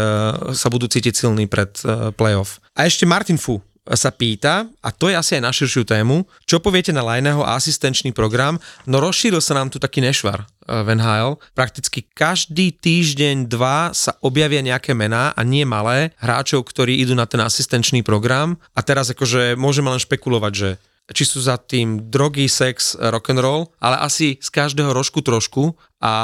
[0.55, 2.63] sa budú cítiť silní pred uh, playoff.
[2.75, 3.63] A ešte Martin Fu
[3.93, 8.17] sa pýta, a to je asi aj na širšiu tému, čo poviete na Lajného asistenčný
[8.17, 8.57] program,
[8.89, 11.37] no rozšíril sa nám tu taký nešvar v NHL.
[11.53, 17.29] Prakticky každý týždeň, dva sa objavia nejaké mená a nie malé hráčov, ktorí idú na
[17.29, 20.69] ten asistenčný program a teraz akože môžeme len špekulovať, že
[21.13, 25.77] či sú za tým drogy, sex, rock and roll, ale asi z každého rožku trošku
[26.01, 26.15] a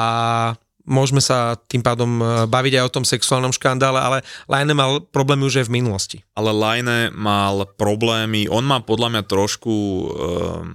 [0.89, 5.47] môžeme sa tým pádom e, baviť aj o tom sexuálnom škandále, ale Lajne mal problémy
[5.47, 6.19] už aj v minulosti.
[6.35, 10.07] Ale Line mal problémy, on má podľa mňa trošku uh,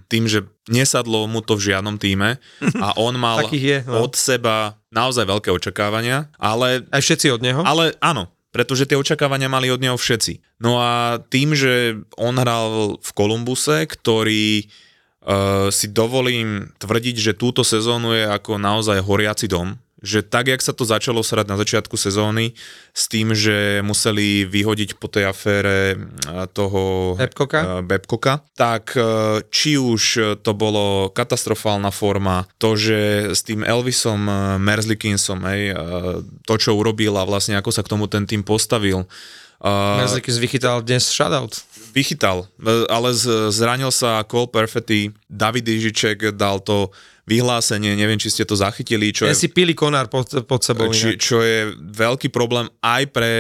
[0.08, 2.38] tým, že nesadlo mu to v žiadnom týme
[2.86, 4.06] a on mal je, no.
[4.06, 7.62] od seba naozaj veľké očakávania, ale Aj všetci od neho.
[7.66, 10.64] Ale áno, pretože tie očakávania mali od neho všetci.
[10.64, 17.68] No a tým, že on hral v Kolumbuse, ktorý uh, si dovolím tvrdiť, že túto
[17.68, 21.98] sezónu je ako naozaj horiaci dom, že tak, jak sa to začalo srať na začiatku
[21.98, 22.54] sezóny,
[22.94, 27.60] s tým, že museli vyhodiť po tej afére eh, toho Babcocka?
[27.60, 34.22] eh, Babcocka, tak eh, či už to bolo katastrofálna forma, to, že s tým Elvisom
[34.30, 35.78] eh, Merzlikinsom, hej, eh,
[36.46, 39.10] to, čo urobil a vlastne ako sa k tomu ten tým postavil,
[39.64, 41.64] eh, Merzlikis vychytal dnes shutout.
[41.96, 43.16] vychytal, e, ale
[43.52, 46.92] zranil sa Cole Perfetti, David Ježiček dal to
[47.26, 50.92] vyhlásenie, neviem, či ste to zachytili, čo Ja je, si pili konár pod, pod sebou.
[50.92, 53.32] či, čo je veľký problém aj pre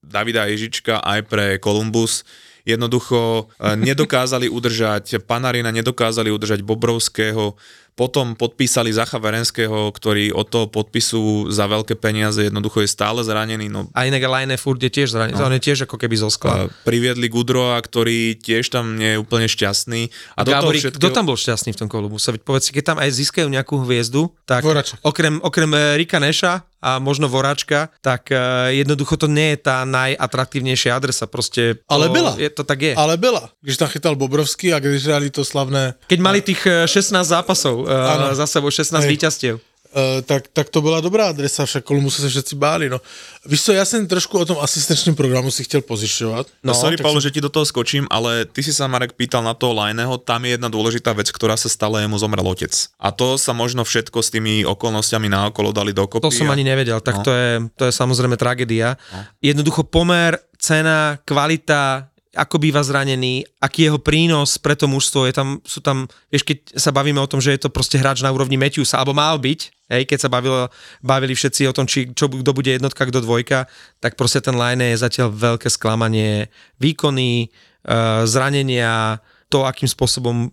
[0.00, 2.24] Davida Ježička, aj pre Columbus.
[2.64, 7.54] Jednoducho e, nedokázali udržať Panarina, nedokázali udržať Bobrovského.
[7.94, 13.68] Potom podpísali Zacha Verenského, ktorý od toho podpisu za veľké peniaze jednoducho je stále zranený.
[13.68, 15.36] No, A inak Line furt je tiež zranený.
[15.36, 15.46] No.
[15.46, 16.50] On je tiež ako keby zo skla.
[16.50, 20.08] a priviedli Gudroa, ktorý tiež tam nie je úplne šťastný.
[20.34, 21.00] A, A do toho Gáborík, všetkého...
[21.02, 22.32] kto tam bol šťastný v tom kolubuse?
[22.32, 25.02] Veď povedz si, keď tam aj získajú nejakú hviezdu, tak Voraček.
[25.04, 28.38] okrem, okrem eh, Rika Neša a možno Voračka, tak eh,
[28.80, 31.28] jednoducho to nie je tá najatraktívnejšia adresa.
[31.28, 32.32] Proste to, Ale byla.
[32.40, 32.92] Je, to tak je.
[32.96, 36.88] Ale byla, když tam chytal Bobrovský a když hráli to slavné, Keď mali tých eh,
[36.88, 38.32] 16 zápasov Áno.
[38.32, 39.10] uh, za sebou, 16 Hej.
[39.12, 39.54] víťazstiev.
[39.90, 43.00] Uh, tak, tak to byla dobrá adresa, však Kolumbusu se všetci báli, no.
[43.46, 46.46] Víš co, já jsem trošku o tom asistenčním programu si chtěl pozišťovat.
[46.64, 49.12] No, sorry, tak Paolo, som- že ti do toho skočím, ale ty si sa, Marek,
[49.18, 52.70] pýtal na toho Lajného, tam je jedna dôležitá vec, ktorá sa stala, jemu zomrel otec.
[53.02, 56.22] A to sa možno všetko s tými okolnostiami naokolo dali dokopy.
[56.22, 57.22] To som a- ani nevedel, tak No.
[57.26, 58.94] to, je, to je samozrejme tragédia.
[59.42, 65.48] Jednoducho pomer, cena, kvalita, ako býva zranený, aký jeho prínos pre to mužstvo, je tam,
[65.66, 68.54] sú tam, vieš, keď sa bavíme o tom, že je to proste hráč na úrovni
[68.54, 70.70] Matthewsa, alebo mal byť, hej, keď sa bavilo,
[71.02, 73.66] bavili všetci o tom, či, čo, kto bude jednotka, kto dvojka,
[73.98, 76.46] tak proste ten line je zatiaľ veľké sklamanie.
[76.78, 79.18] Výkony, uh, zranenia,
[79.50, 80.48] to, akým spôsobom e,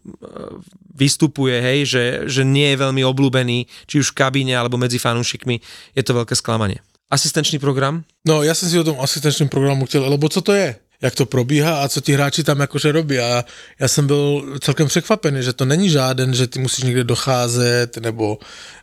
[0.90, 5.62] vystupuje, hej, že, že nie je veľmi obľúbený, či už v kabíne alebo medzi fanúšikmi,
[5.94, 6.82] je to veľké sklamanie.
[7.08, 8.04] Asistenčný program?
[8.28, 10.76] No, já jsem si o tom asistenčním programu chtěl, lebo co to je?
[11.02, 13.20] Jak to probíhá a co ti hráči tam jakože robí.
[13.20, 13.46] A
[13.80, 18.38] já jsem byl celkem překvapený, že to není žáden, že ty musíš někde docházet, nebo,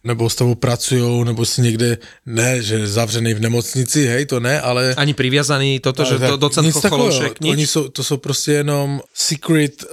[0.04, 4.60] nebo s tebou pracujou, nebo si někde, ne, že zavřený v nemocnici, hej, to ne,
[4.60, 4.94] ale...
[4.94, 7.10] Ani priviazaný toto, že to docent nic takového.
[7.10, 7.50] Chocholoušek, nič?
[7.52, 9.90] Oni jsou, to jsou prostě jenom secret uh,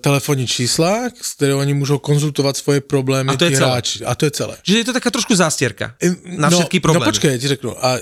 [0.00, 3.70] telefonní čísla, s které oni můžou konzultovat svoje problémy A to je celé.
[3.70, 4.04] hráči.
[4.04, 4.56] A to je celé.
[4.62, 5.94] Čiže je to taká trošku zástierka
[6.24, 7.04] na všetky problémy.
[7.04, 7.86] No počkej, já ti řeknu.
[7.86, 7.98] A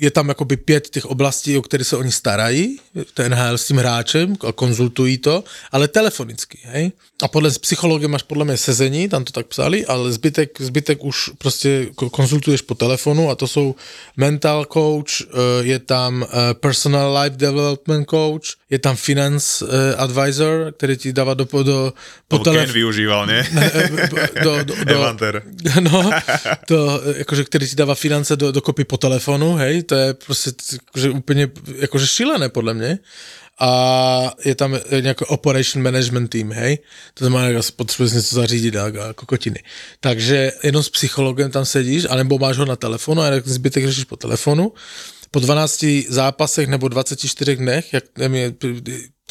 [0.00, 2.78] je tam jakoby pět těch oblastí, o které se oni starají,
[3.14, 6.92] ten NHL s tím hráčem a konzultují to, ale telefonicky, hej.
[7.22, 11.04] A podle s psychologem máš podle mě sezení, tam to tak psali, ale zbytek, zbytek
[11.04, 13.74] už prostě ko- konzultuješ po telefonu a to jsou
[14.16, 15.26] mental coach, eh,
[15.60, 21.34] je tam eh, personal life development coach, je tam finance eh, advisor, který ti dává
[21.34, 21.92] do, do
[22.28, 23.46] po telefonu využíval, nie?
[24.44, 25.16] do, do, do,
[25.80, 26.10] no,
[26.66, 31.10] to, jakože, který ti dává finance do, kopy po telefonu, hej, to je prostě jakože
[31.10, 32.98] úplně jakože šílené podle mě.
[33.60, 36.78] A je tam nějaký operation management team, hej,
[37.14, 39.62] to znamená, že potřebuješ něco zařídit a, a kokotiny.
[40.00, 44.16] Takže jenom s psychologem tam sedíš, anebo máš ho na telefonu a zbytek řešíš po
[44.16, 44.72] telefonu.
[45.30, 48.52] Po 12 zápasech nebo 24 dnech, jak je,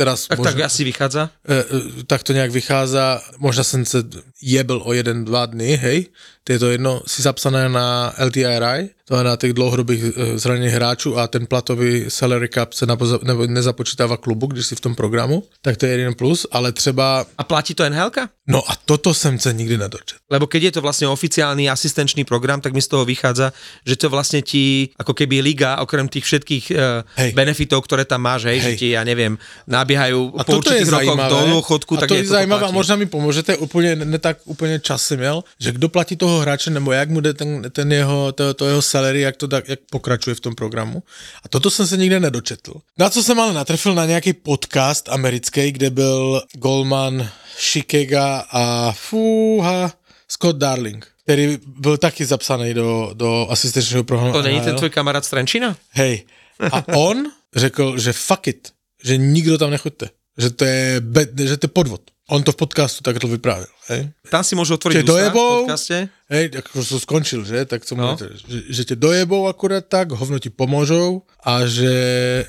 [0.01, 1.29] teraz Tak, tak asi vychádza.
[1.45, 2.97] e, e, tak to nějak vychází,
[3.37, 4.03] možná jsem se
[4.41, 6.05] jebl o jeden, dva dny, hej,
[6.43, 10.73] to je to jedno, si zapsané na LTRI, to je na těch dlouhodobých e, zraněných
[10.73, 14.95] hráčů a ten platový salary cap se napoza, nebo nezapočítává klubu, když si v tom
[14.95, 18.09] programu, tak to je jeden plus, ale třeba, A platí to nhl
[18.51, 20.19] no a toto jsem se nikdy nedočet.
[20.29, 23.51] Lebo keď je to vlastne oficiálny asistenčný program, tak mi z toho vychádza,
[23.87, 27.31] že to vlastne ti, ako keby liga, okrem tých všetkých uh, Hej.
[27.35, 28.63] benefitov, ktoré tam máš, hej, Hej.
[28.63, 32.19] že ti, ja neviem, nabiehajú A po je určitých rokoch do dôchodku, a tak to
[32.19, 35.71] je toto zajímavé a možná mi pomůžete, úplně, ne tak úplně čas jsem měl, že
[35.71, 39.21] kdo platí toho hráče, nebo jak mu jde ten, ten jeho, to, to jeho salary,
[39.21, 41.03] jak to tak, jak pokračuje v tom programu.
[41.43, 42.73] A toto jsem se nikde nedočetl.
[42.97, 49.93] Na co jsem ale natrefil na nějaký podcast americký, kde byl Goldman, Shikega a fúha,
[50.27, 54.33] Scott Darling, který byl taky zapsaný do, do asistenčního programu.
[54.33, 55.77] To není ten tvoj kamarát z Trenčína?
[55.89, 56.23] Hej.
[56.71, 58.71] A on řekl, že fuck it,
[59.03, 60.09] že nikdo tam nechoďte.
[60.37, 62.01] Že to je, be, že to je podvod.
[62.31, 63.67] On to v podcastu takto vyprávěl.
[63.91, 64.07] Hej.
[64.31, 65.51] Tam si môžu Čiže otvoriť ústa v dojebou.
[65.67, 65.97] podcaste.
[66.31, 67.67] Hej, ako som skončil, že?
[67.67, 68.15] Tak som No.
[68.15, 68.17] no.
[68.47, 71.91] že, že tě dojebou akurát tak, hovno ti pomôžou a že,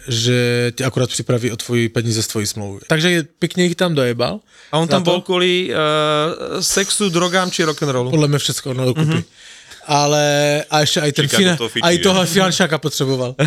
[0.07, 2.81] že tě akurát připraví o tvoji peníze z tvojí smlouvy.
[2.87, 4.41] Takže je, pěkně ich tam dojebal.
[4.73, 5.11] A on tam to?
[5.11, 8.11] bol kvôli uh, sexu, drogám či rock'n'rollu.
[8.15, 9.07] Podle mě všechno no, dokupy.
[9.07, 9.19] Mhm.
[9.19, 9.25] Mm-hmm.
[9.87, 13.35] Ale a ještě aj ten Chicago fina, to chytí, aj toho finančáka potřeboval.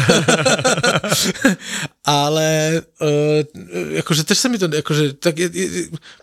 [2.06, 5.68] Ale uh, jakože tež se mi to, jakože, tak je, je,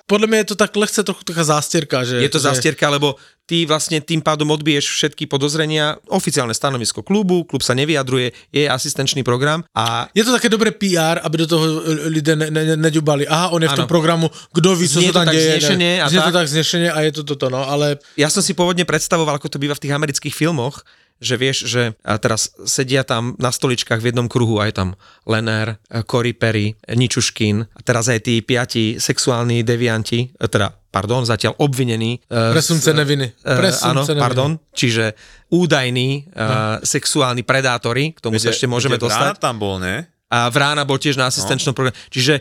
[0.07, 2.23] podle mě je to tak lehce trochu taká zástěrka, že...
[2.23, 7.43] Je to že, zastierka, lebo ty vlastne tým pádom odbiješ všetky podozrenia, oficiálne stanovisko klubu,
[7.43, 11.65] klub sa nevyjadruje, je asistenčný program a Je to také dobré PR, aby do toho
[12.09, 13.27] lidé ne, ne, neďubali.
[13.27, 15.59] Aha, on je v tom programu, kdo ví, co to tam tak děje.
[15.59, 16.47] vznešene a Znie to tak.
[16.47, 19.75] vznešene a je to toto, no, ale ja som si pôvodne predstavoval, ako to býva
[19.75, 20.87] v tých amerických filmoch,
[21.23, 24.89] že vieš, že a teraz sedia tam na stoličkách v jednom kruhu a je tam
[25.25, 25.79] Lener,
[26.11, 32.19] Cory Perry, Ničuškin a teraz aj tí piati sexuálni devianti, e, teda, pardon, zatiaľ obvinení.
[32.27, 33.27] e, presumce neviny.
[33.31, 34.25] e, áno, Presumce neviny.
[34.27, 35.15] pardon, čiže
[35.53, 39.37] údajní uh, sexuálni predátori, k tomu sa ešte môžeme dostať.
[39.37, 40.09] Tam bol, ne?
[40.33, 41.93] A Vrána bol tiež na asistenčnom programe.
[42.09, 42.41] Čiže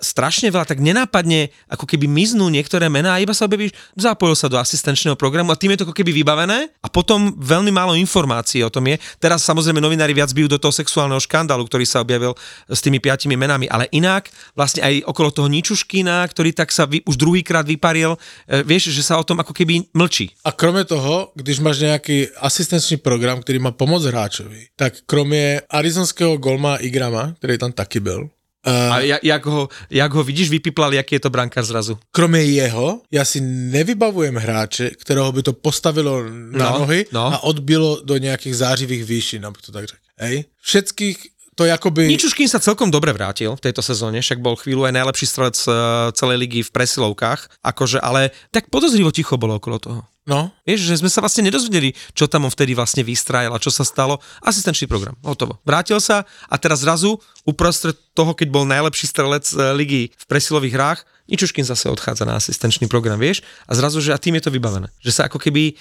[0.00, 4.48] strašne veľa, tak nenápadne ako keby miznú niektoré mená a iba sa objavíš, zapojil sa
[4.48, 8.64] do asistenčného programu a tým je to ako keby vybavené a potom veľmi málo informácií
[8.64, 8.96] o tom je.
[9.20, 12.32] Teraz samozrejme novinári viac bijú do toho sexuálneho škandálu, ktorý sa objavil
[12.72, 17.04] s tými piatimi menami, ale inak vlastne aj okolo toho Ničuškina, ktorý tak sa vy,
[17.04, 20.32] už druhýkrát vyparil, uh, vieš, že sa o tom ako keby mlčí.
[20.44, 26.36] A kromě toho, když máš nějaký asistenční program, který má pomoc hráčovi, tak kromě arizonského
[26.36, 28.28] golma Igrama, který tam taky byl,
[28.66, 31.98] A jak, jak, ho, jak ho vidíš, vypiplal, jaký je to brankár zrazu.
[32.12, 37.26] kromě jeho, já si nevybavujem hráče, kterého by to postavilo na No, nohy no.
[37.26, 40.00] a odbilo do nějakých zářivých výšin, abych to tak řekl.
[40.18, 40.44] Hej?
[40.62, 41.26] Všetkých
[41.56, 42.04] to jakoby...
[42.04, 45.72] Ničuškin sa celkom dobre vrátil v tejto sezóne, však bol chvíľu aj najlepší strelec eh,
[46.12, 50.00] celej ligy v presilovkách, akože, ale tak podozrivo ticho bolo okolo toho.
[50.26, 53.70] No, Vieš, že sme sa vlastne nedozvedeli, čo tam on vtedy vlastne vystrájal a čo
[53.70, 54.18] sa stalo.
[54.42, 55.62] Asistenčný program, hotovo.
[55.62, 60.76] Vrátil sa a teraz zrazu uprostred toho, keď bol najlepší strelec eh, ligy v presilových
[60.76, 63.42] hrách, Ničuškin zase odchádza na asistenčný program, vieš?
[63.66, 64.86] A zrazu, že a tým je to vybavené.
[65.02, 65.74] Že sa ako keby,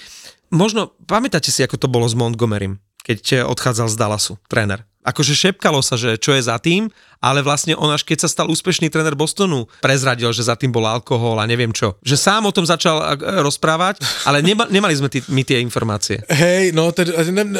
[0.49, 4.87] možno, pamätáte si, ako to bolo s Montgomerym, keď eh, odchádzal z Dallasu, tréner.
[5.05, 6.89] Akože šepkalo sa, že čo je za tým,
[7.25, 10.85] ale vlastne on až keď sa stal úspešný tréner Bostonu, prezradil, že za tým bol
[10.85, 11.97] alkohol a neviem čo.
[12.05, 16.21] Že sám o tom začal eh, rozprávať, ale nema, nemali sme tí, my tie informácie.
[16.29, 17.59] hej, no, tedy, ne, ne,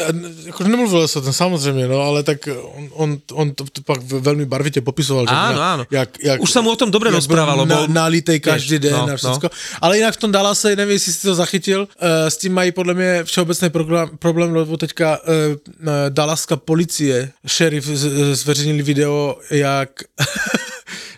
[0.54, 3.98] akože nemluvilo sa o tom samozrejme, no, ale tak on, on, on to, to pak
[4.06, 5.82] veľmi barvite popisoval, že Áno, na- áno.
[5.90, 8.94] Jak, jak, Už sa mu o tom dobre rozprávalo, bol bol- na, nalitej každý den
[8.94, 9.50] no, a všetko.
[9.82, 12.94] Ale inak v tom Dallase, neviem, jestli si to zachytil, uh, s tím mají podle
[12.94, 15.56] mě všeobecný problém, problém lebo teďka uh,
[16.08, 17.84] Dallaska policie, šerif
[18.32, 19.90] zveřejnili video, jak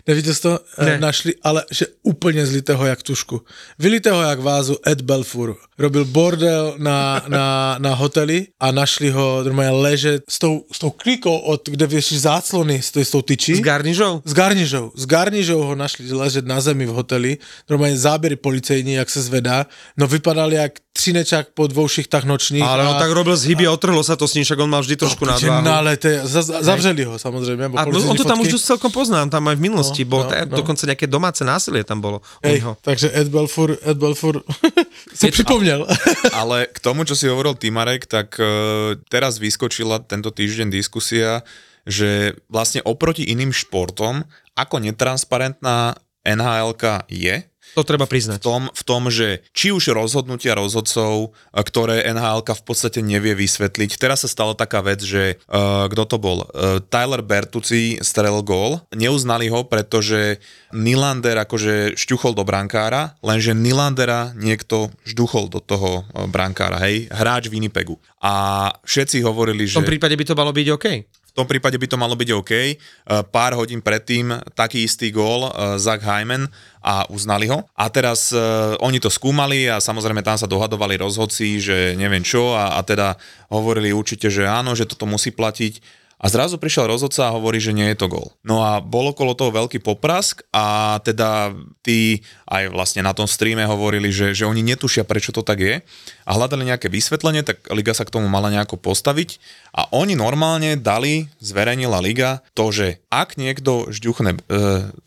[0.09, 0.59] Neviděl to?
[0.79, 0.85] Ne.
[0.85, 0.99] Ne.
[0.99, 3.41] Našli, ale že úplně zlitého jak tušku.
[3.79, 5.55] Vylitého jak vázu Ed Belfur.
[5.77, 10.89] Robil bordel na, na, na hoteli a našli ho normálně ležet s tou, s tou
[10.89, 13.55] klikou, od, kde věšíš záclony s s tou tyčí.
[13.55, 14.21] S garnižou?
[14.25, 14.91] S garnižou.
[14.95, 17.37] S garnižou ho našli ležet na zemi v hoteli.
[17.69, 19.65] Normálně záběry policejní, jak se zvedá.
[19.97, 22.59] No vypadal jak třinečák po dvou šichtách nočných.
[22.59, 24.67] Ale on a- tak robil z hyby a otrhlo sa to s ním, však on
[24.67, 25.63] mal vždy trošku Že nadváhu.
[25.63, 27.71] na lete, za, za- zavřeli ho samozrejme.
[27.71, 28.51] bo A no, on to tam fotky.
[28.51, 30.57] už celkom poznám, tam aj v minulosti No, bol, no, no, no.
[30.59, 34.43] dokonca nejaké domáce násilie tam bolo Hej, takže Ed Belfur, Ed Belfur
[35.15, 35.87] sa pripomnel.
[36.43, 41.47] Ale k tomu, čo si hovoril ty, Marek, tak uh, teraz vyskočila tento týždeň diskusia,
[41.87, 44.21] že vlastne oproti iným športom,
[44.53, 45.95] ako netransparentná
[46.27, 46.75] nhl
[47.07, 47.35] je,
[47.77, 48.39] To treba v priznať.
[48.41, 53.99] tom, v tom, že či už rozhodnutia rozhodcov, e, ktoré nhl v podstate nevie vysvetliť.
[54.01, 56.43] Teraz sa stala taká vec, že uh, kto to bol?
[56.49, 58.81] Uh, Tyler Bertucci strelil gól.
[58.95, 60.41] Neuznali ho, pretože
[60.73, 67.09] Nylander akože šťuchol do brankára, lenže Nylandera niekto žduchol do toho brankára, hej?
[67.09, 67.97] Hráč Winnipegu.
[68.19, 69.77] A všetci hovorili, V že...
[69.79, 70.85] tom prípade by to malo byť OK.
[71.39, 72.51] Tom prípade by to malo byť OK.
[72.51, 76.51] Uh, Pár hodín predtým taký istý gól uh, Zach Hyman
[76.83, 77.63] a uznali ho.
[77.79, 82.59] A teraz uh, oni to skúmali a samozrejme tam sa dohadovali rozhodci, že neviem čo
[82.59, 83.15] a, a teda
[83.47, 85.98] hovorili určite, že áno, že toto musí platiť.
[86.19, 88.35] A zrazu prišiel rozhodca a hovorí, že nie je to gól.
[88.43, 93.63] No a bol okolo toho veľký poprask a teda tí aj vlastne na tom streame
[93.63, 95.75] hovorili, že, že oni netušia, prečo to tak je
[96.27, 99.39] a hľadali nejaké vysvetlenie, tak Liga sa k tomu mala nejako postaviť
[99.71, 104.39] a oni normálne dali, zverejnila Liga to, že ak niekto žďuchne, e,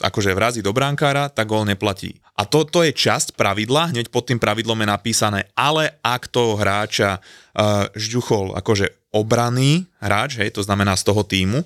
[0.01, 2.25] akože vrazí do brankára, tak gól neplatí.
[2.33, 6.57] A to, to je časť pravidla, hneď pod tým pravidlom je napísané, ale ak toho
[6.57, 11.63] hráča uh, žďuchol akože obranný hráč, hej, to znamená z toho týmu,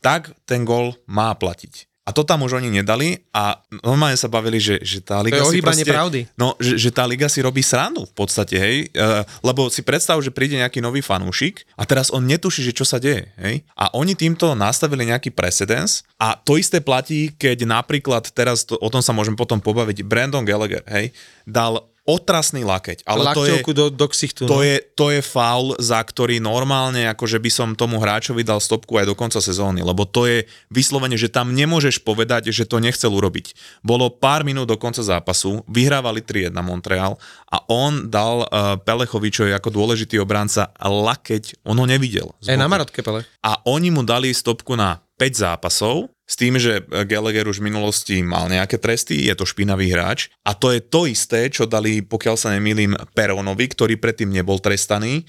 [0.00, 1.90] tak ten gól má platiť.
[2.06, 5.58] A to tam už oni nedali a normálne sa bavili, že, že tá liga si
[5.58, 6.30] proste, pravdy.
[6.38, 10.14] No, že, že tá liga si robí srandu v podstate, hej, uh, lebo si predstav,
[10.22, 13.66] že príde nejaký nový fanúšik a teraz on netuší, že čo sa deje, hej.
[13.74, 18.86] A oni týmto nastavili nejaký precedens a to isté platí, keď napríklad teraz, to, o
[18.86, 21.10] tom sa môžem potom pobaviť, Brandon Gallagher, hej,
[21.42, 24.46] dal otrasný lakeť, ale to je, do, do ksichtu.
[24.46, 24.64] to no.
[24.64, 29.10] je, to je faul, za ktorý normálne akože by som tomu hráčovi dal stopku aj
[29.10, 33.52] do konca sezóny, lebo to je vyslovene, že tam nemôžeš povedať, že to nechcel urobiť.
[33.82, 37.18] Bolo pár minút do konca zápasu, vyhrávali 3-1 Montreal
[37.50, 42.30] a on dal uh, Pelechovi, čo je ako dôležitý obranca, lakeť, on ho nevidel.
[42.46, 42.70] Aj na.
[42.70, 43.26] Marotke, Pele.
[43.42, 48.18] A oni mu dali stopku na 5 zápasov, s tým, že Gallagher už v minulosti
[48.18, 50.28] mal nejaké tresty, je to špinavý hráč.
[50.42, 55.22] A to je to isté, čo dali, pokiaľ sa nemýlim, Peronovi, ktorý predtým nebol trestaný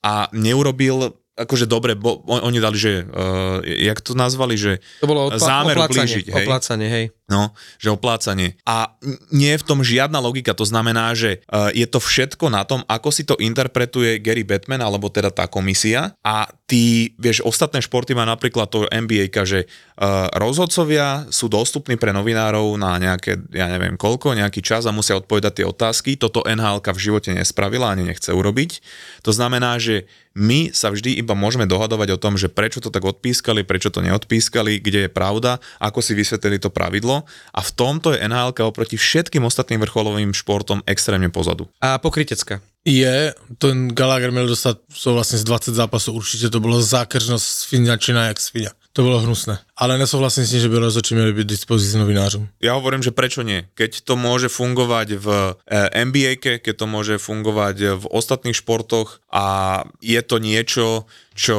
[0.00, 5.08] a neurobil akože dobre, bo, on- oni dali, že, uh, jak to nazvali, že To
[5.08, 6.44] bolo odpla- zámer oplácanie, ublížiť, hej?
[6.44, 7.04] oplácanie, hej.
[7.32, 8.60] No, že oplácanie.
[8.68, 8.92] A
[9.32, 12.84] nie je v tom žiadna logika, to znamená, že uh, je to všetko na tom,
[12.84, 18.12] ako si to interpretuje Gary Batman, alebo teda tá komisia a ty, vieš, ostatné športy
[18.12, 23.96] má napríklad to NBA, že uh, rozhodcovia sú dostupní pre novinárov na nejaké, ja neviem
[23.96, 26.20] koľko, nejaký čas a musia odpovedať tie otázky.
[26.20, 28.84] Toto NHL v živote nespravila ani nechce urobiť.
[29.24, 33.04] To znamená, že my sa vždy iba môžeme dohadovať o tom, že prečo to tak
[33.04, 37.21] odpískali, prečo to neodpískali, kde je pravda, ako si vysvetlili to pravidlo
[37.54, 41.68] a v tomto je NHL oproti všetkým ostatným vrcholovým športom extrémne pozadu.
[41.80, 42.60] A pokrytecká.
[42.84, 48.40] Je, ten Gallagher měl dostat souhlasím z 20 zápasů, určitě to bylo zákeřnost sviňačina jak
[48.40, 48.70] sviňa.
[48.92, 49.58] To bylo hnusné.
[49.76, 52.48] Ale nesouhlasím s tím, že by rozhodčí měli být dispozici novinářům.
[52.60, 53.64] Ja hovorím, že prečo nie?
[53.72, 55.28] Keď to môže fungovať v
[55.64, 61.56] eh, NBA, keď to môže fungovať v ostatných športoch a je to niečo, čo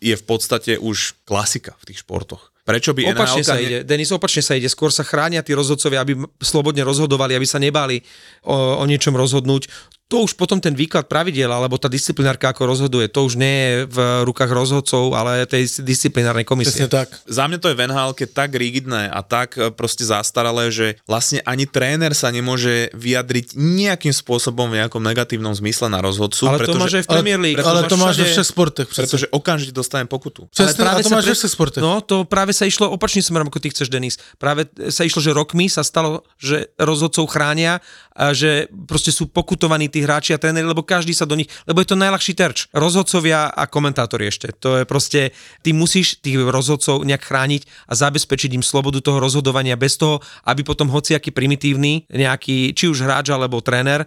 [0.00, 2.49] je v podstate už klasika v tých športoch.
[2.70, 4.70] Prečo by Opačne sa ide, Denis, opačne sa ide.
[4.70, 7.98] Skôr sa chránia tí rozhodcovia, aby slobodne rozhodovali, aby sa nebáli
[8.46, 9.66] o, o niečom rozhodnúť.
[10.10, 13.74] To už potom ten výklad pravidiel, alebo tá disciplinárka ako rozhoduje, to už nie je
[13.86, 16.82] v rukách rozhodcov, ale tej disciplinárnej komisie.
[16.82, 17.08] Přesně tak.
[17.30, 21.38] Za mňa to je v NHL tak rigidné a tak e, proste zastaralé, že vlastne
[21.46, 26.42] ani tréner sa nemôže vyjadriť nejakým spôsobom v nejakom negatívnom zmysle na rozhodcu.
[26.50, 27.62] Ale to pretože, máš aj v Premier League.
[27.62, 28.88] Ale to máš všade- všech sportech.
[28.90, 29.00] Přece.
[29.06, 30.50] pretože okamžite dostane pokutu.
[30.50, 31.82] Přesně, a to sa máš pre- sportech.
[31.82, 34.18] No, to práve sa išlo opačným smerom, ako ty chceš, Denis.
[34.42, 37.78] Práve sa išlo, že rokmi sa stalo, že rozhodcov chránia
[38.10, 41.80] a že proste sú pokutovaní tí hráči a tréneri, lebo každý sa do nich, lebo
[41.80, 42.66] je to najľahší terč.
[42.72, 44.52] Rozhodcovia a komentátori ešte.
[44.60, 45.32] To je proste,
[45.64, 50.64] ty musíš tých rozhodcov nejak chrániť a zabezpečiť im slobodu toho rozhodovania bez toho, aby
[50.64, 54.04] potom hociaký primitívny nejaký, či už hráč alebo tréner,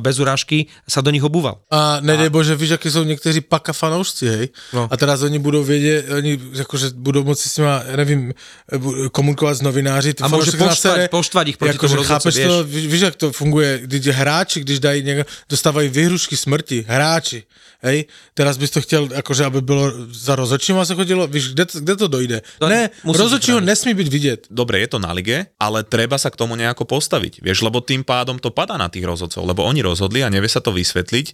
[0.00, 1.60] bez urážky, sa do nich obúval.
[1.68, 4.48] A nedej bože, víš, jaké jsou někteří paka fanoušci, hej?
[4.72, 4.88] No.
[4.90, 8.32] A teraz oni budou vědět, oni jakože budou moci s nima, já nevím,
[8.76, 10.14] bu- komunikovat s novináři.
[10.14, 12.48] Ty A na poštvať- sere, poštvať ich proti jakože tomu rozhodcu, chápeš vieš.
[12.48, 17.42] to, víš, jak to funguje, když hráči, když dají někdo, dostávají vyhrušky smrti, hráči,
[17.82, 18.04] hej?
[18.34, 21.96] Teraz bys to chtěl, jakože, aby bylo za rozhodčím se chodilo, víš, kde to, kde
[21.96, 22.42] to dojde?
[22.58, 24.40] To ne, rozhodčího nesmí být vidět.
[24.50, 28.00] Dobre, je to na lige, ale treba sa k tomu nejako postaviť, vieš, lebo tým
[28.06, 31.26] pádom to padá na tých rozhodcov, lebo oni rozhodli a nevie sa to vysvetliť.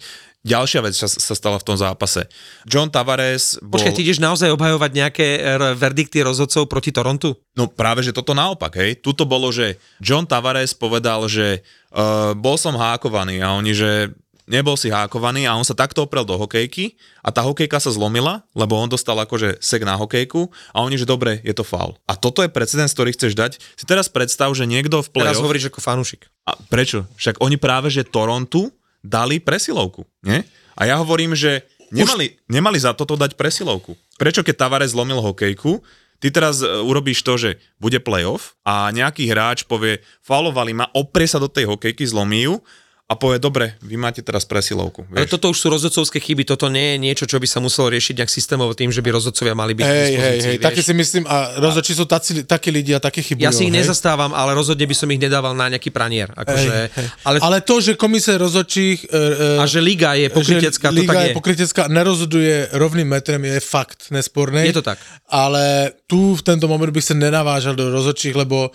[0.47, 2.31] Ďalšia vec sa, sa stala v tom zápase.
[2.63, 3.83] John Tavares bol...
[3.83, 7.35] Počkaj, ty ideš naozaj obhajovať nejaké eh, verdikty rozhodcov proti Torontu?
[7.59, 9.03] No práve, že toto naopak, hej.
[9.03, 14.15] Tuto bolo, že John Tavares povedal, že uh, bol som hákovaný a oni, že
[14.49, 18.43] nebol si hákovaný a on sa takto oprel do hokejky a tá hokejka sa zlomila,
[18.57, 22.01] lebo on dostal akože sek na hokejku a oni, že dobre, je to faul.
[22.09, 23.61] A toto je precedens, ktorý chceš dať.
[23.77, 25.45] Si teraz predstav, že niekto v Teraz play-off...
[25.45, 26.27] hovoríš ako fanúšik.
[26.49, 27.05] A prečo?
[27.21, 28.73] Však oni práve, že Torontu
[29.05, 30.43] dali presilovku, nie?
[30.75, 33.95] A ja hovorím, že nemali, nemali za toto dať presilovku.
[34.19, 35.83] Prečo keď Tavares zlomil hokejku,
[36.19, 41.27] ty teraz e, urobíš to, že bude playoff a nejaký hráč povie, faulovali ma, oprie
[41.27, 42.63] sa do tej hokejky, zlomí ju
[43.09, 45.09] a povie, dobre, vy máte teraz presilovku.
[45.09, 45.33] Ale Vieš?
[45.33, 48.29] toto už sú rozhodcovské chyby, toto nie je niečo, čo by sa muselo riešiť nejak
[48.29, 51.97] systémovo tým, že by rozhodcovia mali byť Hej, hej, hej, taky si myslím, a rozhodčí
[51.97, 53.49] jsou taci, taky lidi a taky chybují.
[53.49, 56.29] Ja si ich nezastávam, ale rozhodne by som ich nedával na nejaký pranier.
[56.37, 56.93] Akože,
[57.25, 61.17] ale, Ale to, že komise rozhodčích uh, a že liga je pokrytecká, to Liga tak
[61.17, 61.37] je je.
[61.41, 64.69] pokrytecká, nerozhoduje rovným metrem, je fakt nesporný.
[64.69, 65.01] Je to tak.
[65.33, 68.69] Ale tu v tento moment bych se nenavážel do rozhodčích, lebo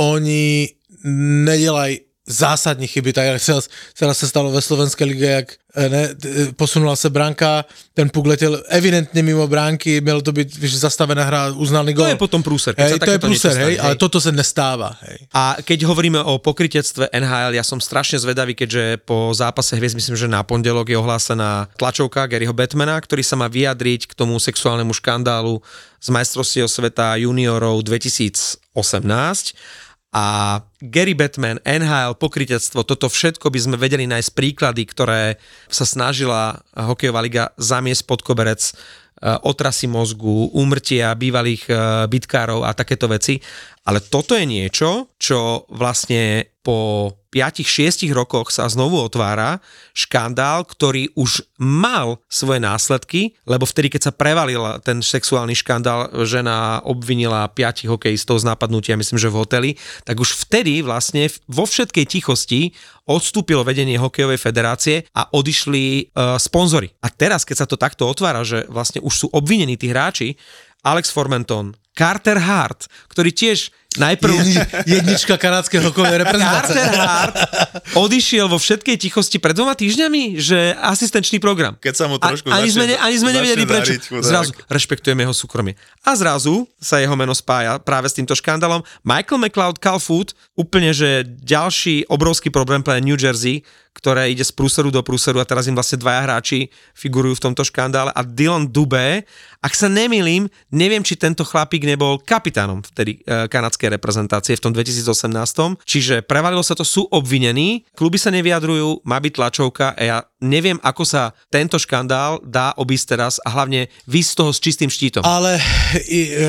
[0.00, 0.72] oni
[1.44, 3.52] nedělají zásadní chyby, tak jak se,
[3.94, 7.64] se, se stalo ve slovenské lige, jak eh, ne, t- posunula se branka,
[7.94, 12.06] ten puk letěl evidentně mimo bránky, mělo to být víš, zastavená hra, uznaný To gol.
[12.08, 12.74] je potom prúser.
[12.78, 14.96] Hej, to je prúser, hej, ale toto se nestává.
[15.04, 15.18] Hej.
[15.34, 20.16] A keď hovoríme o pokrytectve NHL, ja som strašne zvedavý, keďže po zápase hviezd, myslím,
[20.16, 24.96] že na pondelok je ohlásená tlačovka Garyho Batmana, ktorý sa má vyjadriť k tomu sexuálnemu
[24.96, 25.60] škandálu
[26.00, 28.60] z majstrovstiev sveta juniorov 2018.
[30.14, 36.62] A Gary Batman, NHL, pokrytectvo, toto všetko by sme vedeli nájsť príklady, ktoré sa snažila
[36.70, 38.72] hokejová liga zamiesť pod koberec e,
[39.42, 41.74] otrasy mozgu, úmrtia bývalých e,
[42.06, 43.42] bitkárov a takéto veci.
[43.90, 49.58] Ale toto je niečo, čo vlastne po 5-6 rokoch sa znovu otvára
[49.90, 56.78] škandál, ktorý už mal svoje následky, lebo vtedy, keď sa prevalil ten sexuálny škandál, žena
[56.86, 59.70] obvinila 5 hokejistov z napadnutia, myslím, že v hoteli,
[60.06, 62.70] tak už vtedy vlastne vo všetkej tichosti
[63.10, 66.94] odstúpilo vedenie hokejovej federácie a odišli uh, sponzory.
[67.02, 70.38] A teraz, keď sa to takto otvára, že vlastne už sú obvinení tí hráči,
[70.84, 74.54] Alex Formenton, Carter Hart, ktorý tiež Najprv Jedni,
[74.90, 76.74] jednička kanadskej hokejovej reprezentácie.
[76.74, 77.34] Carter Hart
[77.94, 81.78] odišiel vo všetkej tichosti pred dvoma týždňami, že asistenčný program.
[81.78, 83.92] Keď sa mu trošku a, ani sme, začne- ne, ani sme nevedeli prečo.
[84.18, 85.78] Zrazu rešpektujeme jeho súkromie.
[86.02, 88.82] A zrazu sa jeho meno spája práve s týmto škandálom.
[89.06, 93.62] Michael McLeod Calfoot, úplne, že ďalší obrovský problém pre New Jersey,
[93.94, 96.66] ktoré ide z prúseru do prúseru a teraz im vlastne dvaja hráči
[96.98, 99.22] figurujú v tomto škandále a Dylan Dubé,
[99.64, 104.72] ak sa nemýlim, neviem, či tento chlapík nebol kapitánom vtedy e, kanadskej reprezentácie v tom
[104.76, 105.08] 2018.
[105.88, 110.76] Čiže prevalilo sa to, sú obvinení, kluby sa nevyjadrujú, má byť tlačovka a ja neviem,
[110.84, 115.24] ako sa tento škandál dá obísť teraz a hlavne vy z toho s čistým štítom.
[115.24, 116.48] Ale e, e,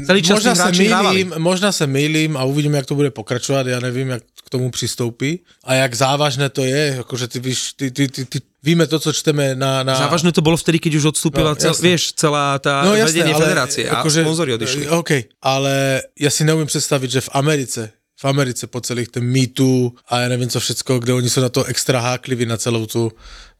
[0.00, 4.16] e, možná sa mýlim, možná sa mýlim a uvidíme, jak to bude pokračovať, ja nevím,
[4.16, 8.38] jak tomu přistoupí a jak závažné to je, akože ty, víš, ty, ty, ty, ty
[8.62, 9.86] víme to, co čteme na...
[9.86, 11.86] na Závažné to bolo vtedy, keď už odstúpila, No, cel, jasné.
[11.86, 14.82] vieš, celá tá no, vedenie ale federácie a akože, sponzori odišli.
[14.84, 19.24] e, OK, ale ja si neumím představit, že v Americe v Americe po celých ten
[19.24, 22.84] mýtu a ja nevím co všecko, kde oni sú na to extra hákliví na celou
[22.84, 23.08] tu,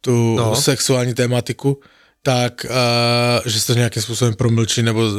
[0.05, 0.53] tu No.
[0.53, 1.81] sexuální tématiku,
[2.21, 5.17] tak uh, že sa to nejakým spôsobom promlčí nebo z-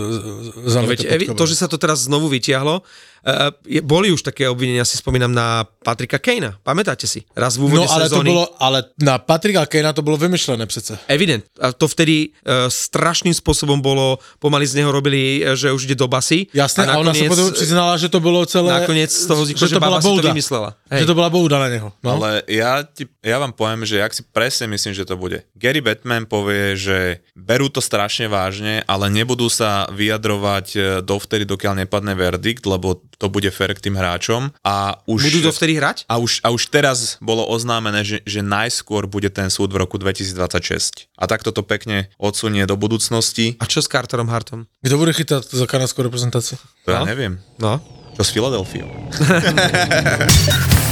[0.69, 1.49] z- No, veď, to, koberec.
[1.49, 2.86] že sa to teraz znovu vytiahlo,
[3.26, 7.26] uh, boli už také obvinenia, si spomínam na Patrika Kejna, pamätáte si?
[7.34, 8.30] Raz v úvode No ale to sezóny.
[8.30, 10.99] bolo, ale na Patrika Kejna to bolo vymyšlené přece.
[11.07, 11.45] Evident.
[11.61, 16.07] A to vtedy uh, strašným spôsobom bolo, pomaly z neho robili, že už ide do
[16.07, 16.47] basy.
[16.53, 18.69] Jasné, a, ona sa potom priznala, že to bolo celé...
[18.72, 20.69] Nakoniec z toho vzniklo, že, baba si to vymyslela.
[20.89, 21.89] Že to bola bouda na neho.
[22.05, 22.17] No?
[22.17, 25.43] Ale ja, ti, ja vám poviem, že jak si presne myslím, že to bude.
[25.57, 32.13] Gary Batman povie, že berú to strašne vážne, ale nebudú sa vyjadrovať dovtedy, dokiaľ nepadne
[32.15, 34.49] verdikt, lebo to bude fair k tým hráčom.
[34.62, 36.03] A už, Budú dovtedy hrať?
[36.05, 39.95] a už, a už teraz bolo oznámené, že, že najskôr bude ten súd v roku
[39.97, 41.07] 2026.
[41.16, 43.55] A takto to pekne odsunie do budúcnosti.
[43.57, 44.66] A čo s Carterom Hartom?
[44.80, 46.55] Kto bude chytať za kanadskú reprezentáciu?
[46.86, 47.05] To ja No.
[47.05, 47.38] neviem.
[47.57, 47.80] No.
[48.12, 48.89] Čo s Filadelfiou?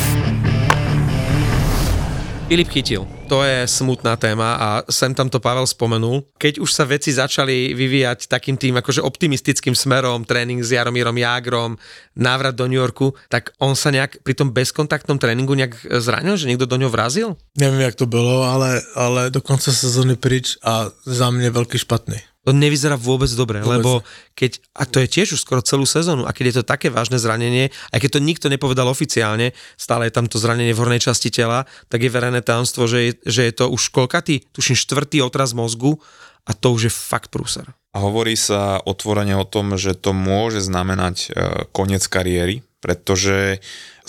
[2.50, 3.06] Filip chytil.
[3.30, 6.26] To je smutná téma a sem tam to Pavel spomenul.
[6.42, 11.78] Keď už sa veci začali vyvíjať takým tým akože optimistickým smerom, tréning s Jaromírom Jágrom,
[12.18, 16.50] návrat do New Yorku, tak on sa nejak pri tom bezkontaktnom tréningu nejak zranil, že
[16.50, 17.38] niekto do ňoho vrazil?
[17.54, 22.18] Neviem, jak to bylo, ale, ale do konca sezóny pryč a za mňa veľký špatný.
[22.50, 23.78] To nevyzerá vôbec dobre, Vôbec.
[23.78, 23.92] lebo
[24.34, 27.22] keď, a to je tiež už skoro celú sezónu, a keď je to také vážne
[27.22, 31.30] zranenie, aj keď to nikto nepovedal oficiálne, stále je tam to zranenie v hornej časti
[31.30, 35.54] tela, tak je verejné tajomstvo, že je, že je to už koľkatý, tuším štvrtý otraz
[35.54, 36.02] mozgu
[36.50, 37.70] a to už je fakt prúser.
[37.94, 41.28] A hovorí sa otvorene o tom, že to môže znamenať e,
[41.74, 43.60] koniec kariéry, pretože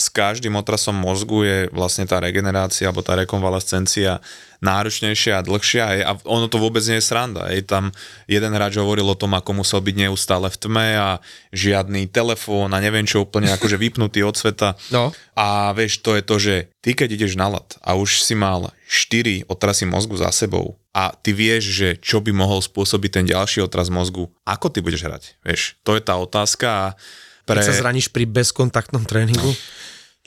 [0.00, 4.24] s každým otrasom mozgu je vlastne tá regenerácia alebo tá rekonvalescencia
[4.64, 7.52] náročnejšia a dlhšia hej, a ono to vôbec nie je sranda.
[7.52, 7.68] Hej.
[7.68, 7.92] Tam
[8.24, 11.10] jeden hráč hovoril o tom, ako musel byť neustále v tme a
[11.52, 14.76] žiadny telefón a neviem čo úplne akože vypnutý od sveta.
[14.88, 15.12] No.
[15.36, 18.72] A vieš, to je to, že ty keď ideš na lat a už si mal
[18.88, 23.60] 4 otrasy mozgu za sebou a ty vieš, že čo by mohol spôsobiť ten ďalší
[23.64, 25.22] otras mozgu, ako ty budeš hrať?
[25.44, 26.86] Vieš, to je tá otázka a
[27.50, 27.60] pre...
[27.60, 29.50] Keď sa zraníš pri bezkontaktnom tréningu.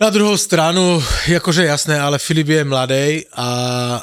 [0.01, 0.97] Na druhou stranu,
[1.29, 3.05] jakože jasné, ale Filip je mladý
[3.37, 3.47] a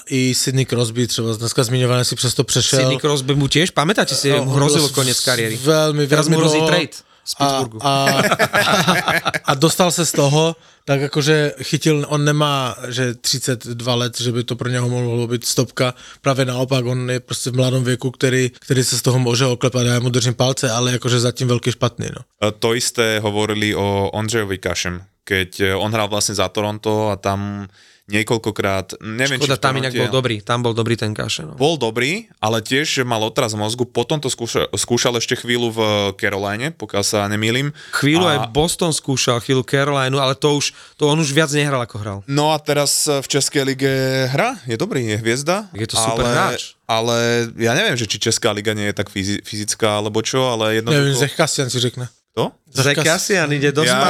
[0.06, 2.78] i Sidney Crosby třeba dneska zmiňované si přesto přešel.
[2.78, 5.58] Sidney Crosby mu tiež, pamätáte si, No, s- koniec kariéry.
[5.58, 6.94] Veľmi, Teraz veľmi mu hrozí trade
[7.30, 7.78] z Pittsburghu.
[7.86, 8.22] A,
[8.52, 14.32] a, a dostal se z toho, tak jakože chytil, on nemá, že 32 let, že
[14.32, 18.10] by to pro něho mohlo být stopka, právě naopak, on je prostě v mladom věku,
[18.10, 21.70] který, který se z toho může oklepat já mu držím palce, ale jakože zatím veľký
[21.72, 22.22] špatný, no.
[22.58, 27.70] To isté hovorili o Ondřejovi Kašem, keď e, on hral vlastne za Toronto a tam
[28.10, 31.46] niekoľkokrát, neviem, Škoda, či tam inak bol dobrý, tam bol dobrý ten Kaše.
[31.46, 31.54] No.
[31.54, 35.80] Bol dobrý, ale tiež mal otraz mozgu, potom to skúšal, skúšal ešte chvíľu v
[36.18, 37.70] Caroline, pokiaľ sa nemýlim.
[37.94, 38.30] Chvíľu a...
[38.34, 42.18] aj Boston skúšal, chvíľu Carolinu, ale to už, to on už viac nehral ako hral.
[42.26, 43.92] No a teraz v Českej lige
[44.34, 45.70] hra, je dobrý, je hviezda.
[45.72, 46.74] Je to super ale, hráč.
[46.90, 50.82] Ale ja neviem, že či Česká liga nie je tak fyzi- fyzická alebo čo, ale
[50.82, 51.22] jednoducho...
[51.22, 52.10] Zech Kastian si řekne.
[52.38, 52.54] To?
[52.70, 54.06] Zach Kas- Cassian ide do Ja,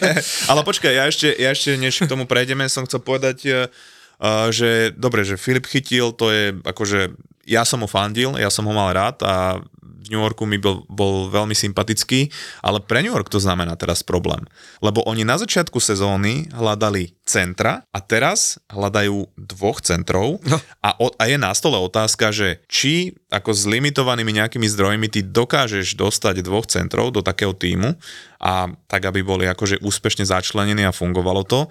[0.50, 4.96] ale počkaj, ja ešte, ja ešte než k tomu prejdeme, som chcel povedať, uh, že
[4.96, 7.12] dobre, že Filip chytil, to je akože,
[7.44, 9.60] ja som mu fandil, ja som ho mal rád a
[10.08, 12.32] v New Yorku mi bol, bol veľmi sympatický,
[12.64, 14.48] ale pre New York to znamená teraz problém.
[14.80, 20.56] Lebo oni na začiatku sezóny hľadali centra a teraz hľadajú dvoch centrov No.
[20.80, 25.20] a, o, a je na stole otázka, že či ako s limitovanými nejakými zdrojmi ty
[25.20, 27.98] dokážeš dostať dvoch centrov do takého týmu
[28.40, 31.68] a tak, aby boli akože úspešne začlenení a fungovalo to.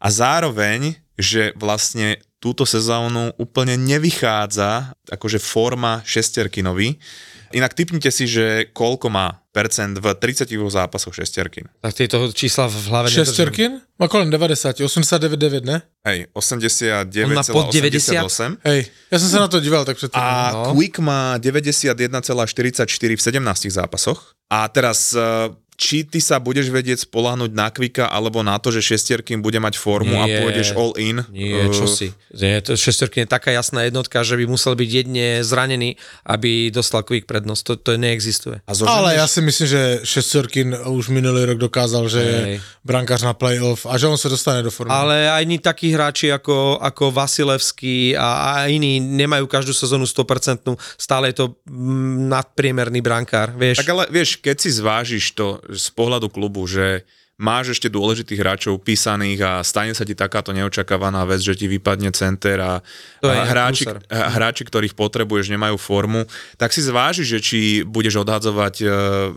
[0.00, 6.96] A zároveň, že vlastne túto sezónu úplne nevychádza akože forma šesterky nový.
[7.50, 9.42] Inak typnite si, že koľko má
[9.98, 11.66] v 32 zápasoch šestierky.
[11.82, 13.26] Tak tieto čísla v hlave nedržím.
[13.26, 13.70] Šesterkin?
[13.98, 15.82] Má kolem 90, 89,9, ne?
[16.06, 18.62] Hej, On má pod 89,88.
[18.62, 18.80] Hej,
[19.10, 20.14] ja som sa na to díval, tak všetko.
[20.14, 20.78] A No.
[20.78, 22.86] Quick má 91,44
[23.18, 24.38] v 17 zápasoch.
[24.46, 25.50] A teraz, e,
[25.80, 29.80] či ty sa budeš vedieť spolahnuť na Quicka, alebo na to, že šestierkým bude mať
[29.80, 30.20] formu Nie.
[30.20, 31.24] a pôjdeš all in.
[31.32, 32.08] Nie, čo E, si.
[32.36, 35.96] Nie, to šestorky je taká jasná jednotka, že by musel byť jedne zranený,
[36.28, 37.62] aby dostal quick prednosť.
[37.64, 38.60] To, to neexistuje.
[38.68, 42.56] A Ale ja si myslím, že Šesterkin už minulý rok dokázal, že je Hej.
[42.84, 44.92] brankář na playoff a že on sa dostane do formy.
[44.92, 50.68] Ale aj iní takí hráči ako, ako Vasilevský a, a iní nemajú každú sezónu 100%,
[51.00, 53.80] stále je to mm, nadpriemerný brankár, vieš.
[53.80, 57.06] Tak ale vieš, keď si zvážiš to z pohľadu klubu, že
[57.40, 62.12] máš ešte dôležitých hráčov písaných a stane sa ti takáto neočakávaná vec, že ti vypadne
[62.12, 62.72] center a,
[63.24, 64.04] To a hráči, prúser.
[64.12, 66.28] hráči, ktorých potrebuješ, nemajú formu,
[66.60, 68.86] tak si zvážiš, že či budeš odhadzovať e,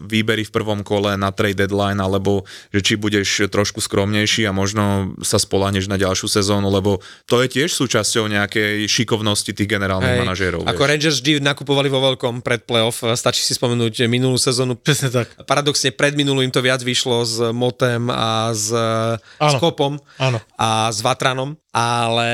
[0.03, 2.43] výbery v prvom kole na trade deadline, alebo
[2.75, 7.47] že či budeš trošku skromnejší a možno sa spoláhneš na ďalšiu sezónu, lebo to je
[7.47, 10.67] tiež súčasťou nejakej šikovnosti tých generálnych manažérov.
[10.67, 10.91] Ako vieš.
[10.91, 14.75] Rangers vždy nakupovali vo veľkom pred playoff, stačí si spomenúť minulú sezónu.
[14.75, 15.31] Presne tak.
[15.47, 17.39] Paradoxne pred minulým to viac vyšlo s
[17.93, 18.73] Motem a s,
[19.37, 20.41] s Kopom Áno.
[20.57, 22.29] a s Vatranom, ale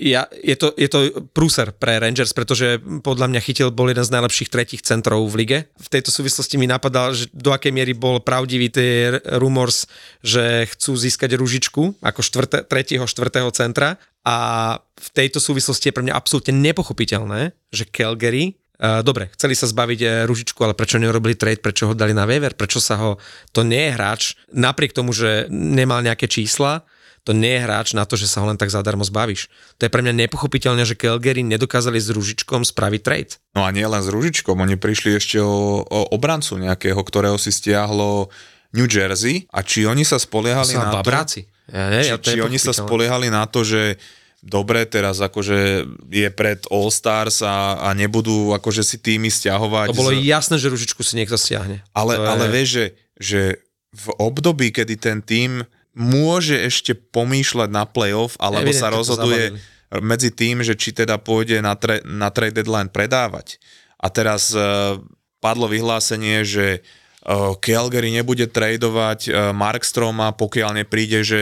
[0.00, 0.98] ja, je, to, je to
[1.36, 5.58] prúser pre Rangers, pretože podľa mňa chytil bol jeden z najlepších tretích centrov v lige.
[5.76, 9.84] V tejto súvislosti mi napadal, že do akej miery bol pravdivý tie rumors,
[10.24, 14.36] že chcú získať ružičku ako štvrte, tretieho, štvrtého centra a
[14.80, 20.10] v tejto súvislosti je pre mňa absolútne nepochopiteľné, že Calgary dobre, chceli sa zbaviť uh,
[20.30, 23.10] Ružičku, ale prečo neurobili trade, prečo ho dali na waiver, prečo sa ho...
[23.52, 24.22] To nie je hráč,
[24.54, 26.86] napriek tomu, že nemal nejaké čísla,
[27.26, 29.52] to nie je hráč na to, že sa ho len tak zadarmo zbavíš.
[29.76, 33.36] To je pre mňa nepochopiteľné, že Calgary nedokázali s Ružičkom spraviť trade.
[33.52, 37.52] No a nie len s Ružičkom, oni prišli ešte o, o obrancu nejakého, ktorého si
[37.52, 38.32] stiahlo
[38.72, 41.44] New Jersey a či oni sa spoliehali Sa na to, babráci.
[41.68, 44.00] Ja, ne, či, ja, to či oni sa spoliehali na to, že
[44.40, 49.90] dobre, teraz akože je pred All Stars a, a nebudú akože si týmy stiahovať.
[49.90, 51.82] To bolo z- jasné, že Ružičku si niekto stiahne.
[51.92, 52.86] ale, to je- ale vieš, že,
[53.18, 53.40] že
[53.88, 55.64] v období, kedy ten tým
[55.96, 59.44] môže ešte pomýšľať na playoff, alebo Evidentne sa rozhoduje
[59.98, 63.56] medzi tým, že či teda pôjde na, tre, na trade deadline predávať.
[63.98, 65.00] A teraz uh,
[65.42, 66.84] padlo vyhlásenie, že
[67.26, 71.40] uh, Calgary nebude tradovať uh, Markstroma, pokiaľ nepríde, že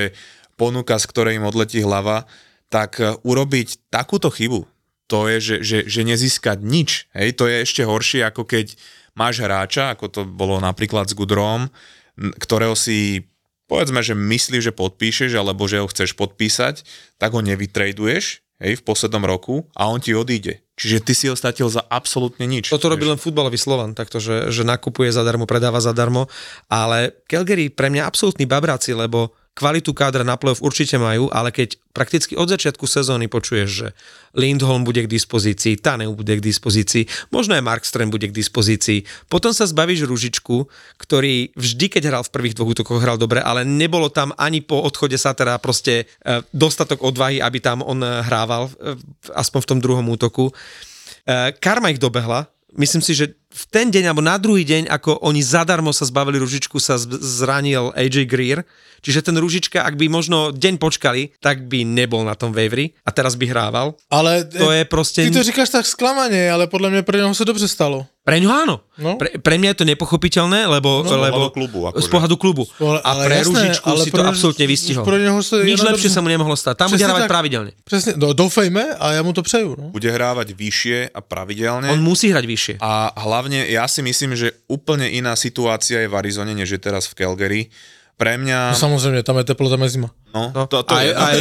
[0.56, 2.24] ponuka, z ktorej im odletí hlava,
[2.72, 4.66] tak uh, urobiť takúto chybu,
[5.06, 7.06] to je, že, že, že nezískať nič.
[7.14, 8.74] Hej, to je ešte horšie, ako keď
[9.14, 11.70] máš hráča, ako to bolo napríklad s Gudrom,
[12.18, 13.30] ktorého si
[13.70, 16.86] povedzme, že myslíš, že podpíšeš, alebo že ho chceš podpísať,
[17.18, 18.24] tak ho nevytraduješ,
[18.62, 20.62] hej, v poslednom roku a on ti odíde.
[20.76, 22.68] Čiže ty si ho stratil za absolútne nič.
[22.68, 26.28] Toto robí len futbalový Slovan, takto, že, že nakupuje zadarmo, predáva zadarmo,
[26.68, 31.80] ale Calgary pre mňa absolútni babráci, lebo kvalitu kádra na play určite majú, ale keď
[31.96, 33.88] prakticky od začiatku sezóny počuješ, že
[34.36, 39.56] Lindholm bude k dispozícii, Taneu bude k dispozícii, možno aj Markström bude k dispozícii, potom
[39.56, 40.68] sa zbavíš Ružičku,
[41.00, 44.84] ktorý vždy, keď hral v prvých dvoch útokoch, hral dobre, ale nebolo tam ani po
[44.84, 49.00] odchode sa teda proste e, dostatok odvahy, aby tam on e, hrával, e,
[49.32, 50.52] aspoň v tom druhom útoku.
[51.58, 52.46] Karma ich dobehla.
[52.78, 56.36] Myslím si, že v ten deň, alebo na druhý deň, ako oni zadarmo sa zbavili
[56.36, 58.60] ružičku, sa zranil AJ Greer.
[59.00, 63.14] Čiže ten ružička, ak by možno deň počkali, tak by nebol na tom waiveri a
[63.14, 63.94] teraz by hrával.
[64.10, 65.22] Ale To je proste...
[65.22, 68.06] ty to říkáš tak sklamaně, ale podle mě pro něho se dobře stalo.
[68.26, 68.82] Pre ňo áno.
[68.98, 69.14] No.
[69.22, 71.06] Pre, pre mňa je to nepochopiteľné, lebo...
[71.06, 72.02] z lebo pohľadu klubu, akože.
[72.02, 72.62] Z pohľadu klubu.
[72.82, 75.06] Ale- a pre jasné, Ružičku ale si to absolútne vystihol.
[75.06, 76.74] pro neho sa Nič lepšie dobře- sa mu nemohlo stať.
[76.74, 77.30] Tam bude hrávať tak.
[77.30, 77.70] pravidelne.
[77.86, 79.78] Přesně, no, doufejme a já mu to přeju.
[79.78, 79.94] No.
[79.94, 81.86] Bude hrávať vyššie a pravidelne.
[81.86, 82.74] On musí hrať vyššie.
[82.82, 87.06] A hlavne ja si myslím, že úplne iná situácia je v Arizone, než je teraz
[87.06, 87.62] v Calgary.
[88.16, 88.70] Pre mňa...
[88.70, 90.10] No, samozřejmě, tam je teplota mezi nima.
[90.28, 91.36] No, No, to, to aj, je, aj,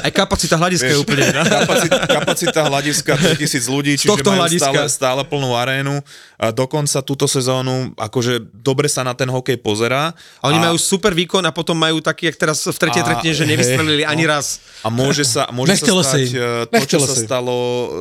[0.00, 1.44] aj kapacita hľadiska je úplne iná.
[1.44, 3.36] kapacita, kapacita hľadiska 3000
[3.68, 4.64] ľudí, čiže majú hľadiska.
[4.66, 6.00] stále, stále plnú arénu.
[6.34, 10.16] A dokonca túto sezónu, akože dobre sa na ten hokej pozerá.
[10.38, 13.32] A oni majú super výkon a potom majú taký, jak teraz v tretej A- tretine,
[13.34, 14.56] že nevystrelili ani raz.
[14.80, 16.32] A môže sa, môže sa stať im.
[16.32, 17.54] eh, to, čo Nechcelo sa stalo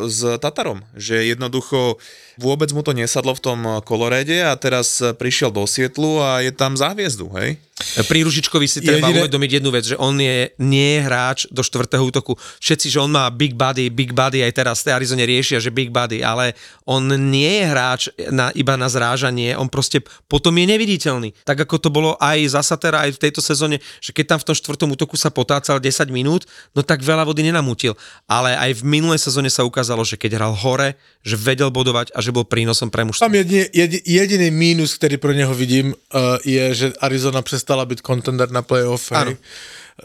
[0.06, 0.80] s Tatarom.
[0.94, 2.00] Že jednoducho
[2.38, 6.72] vôbec mu to nesadlo v tom kolorede a teraz prišiel do Sietlu a je tam
[6.74, 7.60] za hviezdu, hej?
[8.06, 11.40] Pri Ružičkovi si treba Jediné- uvedomiť jednu vec, že on je nie, nie je hráč
[11.50, 12.38] do štvrtého útoku.
[12.62, 15.90] Všetci, že on má big body, big body, aj teraz v Arizone riešia, že big
[15.90, 16.54] body, ale
[16.86, 21.34] on nie je hráč na, iba na zrážanie, on proste potom je neviditeľný.
[21.46, 24.48] Tak ako to bolo aj za Satera, aj v tejto sezóne, že keď tam v
[24.54, 26.46] tom štvrtom útoku sa potácal 10 minút,
[26.78, 27.98] no tak veľa vody nenamútil.
[28.30, 32.20] Ale aj v minulej sezóne sa ukázalo, že keď hral hore, že vedel bodovať a
[32.22, 33.26] že bol prínosom pre mužstvo.
[33.26, 38.02] Tam jedine, jedi, jediný mínus, ktorý pro neho vidím, uh, je, že Arizona přestala být
[38.06, 39.12] contender na playoff.
[39.12, 39.34] Áno.
[39.34, 39.38] Hej?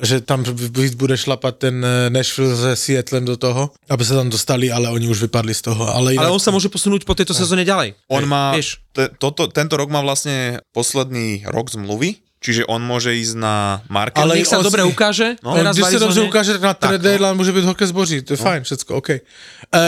[0.02, 4.30] Že tam víc bude šlapat ten eh, Nashville se Seattlem do toho, aby se tam
[4.30, 5.84] dostali, ale oni už vypadli z toho.
[5.94, 7.94] Ale, Ale on sa môže posunúť po tejto sezóne ďalej.
[8.08, 8.80] On má, Vieš,
[9.20, 14.20] toto, tento rok má vlastne posledný rok zmluvy, čiže on môže ísť na market.
[14.20, 15.28] Ale nech sa on dobre si- ukáže.
[15.40, 17.08] No, teraz když se dobře ukáže, tak na trade Tak, no.
[17.08, 18.44] deadline může být hokej zboží, to je no.
[18.44, 19.08] fajn, všecko, OK.
[19.08, 19.16] Uh,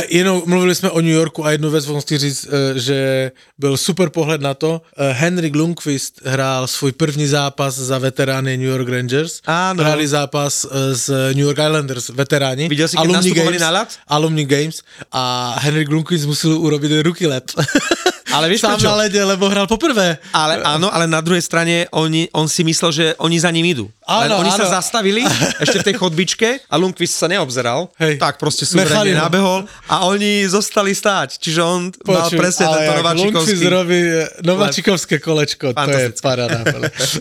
[0.08, 3.76] jenom mluvili jsme o New Yorku a jednu věc vám chci říct, uh, že byl
[3.76, 4.80] super pohled na to.
[4.80, 9.44] Uh, Henrik Lundqvist hrál svůj první zápas za veterány New York Rangers.
[9.46, 9.84] Áno.
[9.84, 12.68] Hráli zápas uh, z New York Islanders, veteráni.
[12.72, 13.84] Videl si, keď Games, na?
[14.08, 14.80] Alumni Games
[15.12, 17.52] a Henrik Lundqvist musel urobiť ruky lep.
[18.34, 18.90] Ale vieš Sám prečo?
[18.90, 20.18] na lede, lebo hral poprvé.
[20.34, 23.86] Ale áno, ale na druhej strane oni, on si myslel, že oni za ním idú.
[24.06, 24.74] Áno, oni sa áno.
[24.78, 25.22] zastavili
[25.62, 27.90] ešte v tej chodbičke a Lundqvist sa neobzeral.
[27.98, 28.18] Hej.
[28.22, 29.02] Tak proste ho.
[29.18, 31.42] nabehol a oni zostali stáť.
[31.42, 33.34] Čiže on mal Počuj, presne ale tento nováčikovský.
[33.34, 36.62] Lundqvist robí eh, nováčikovské kolečko, to je paráda.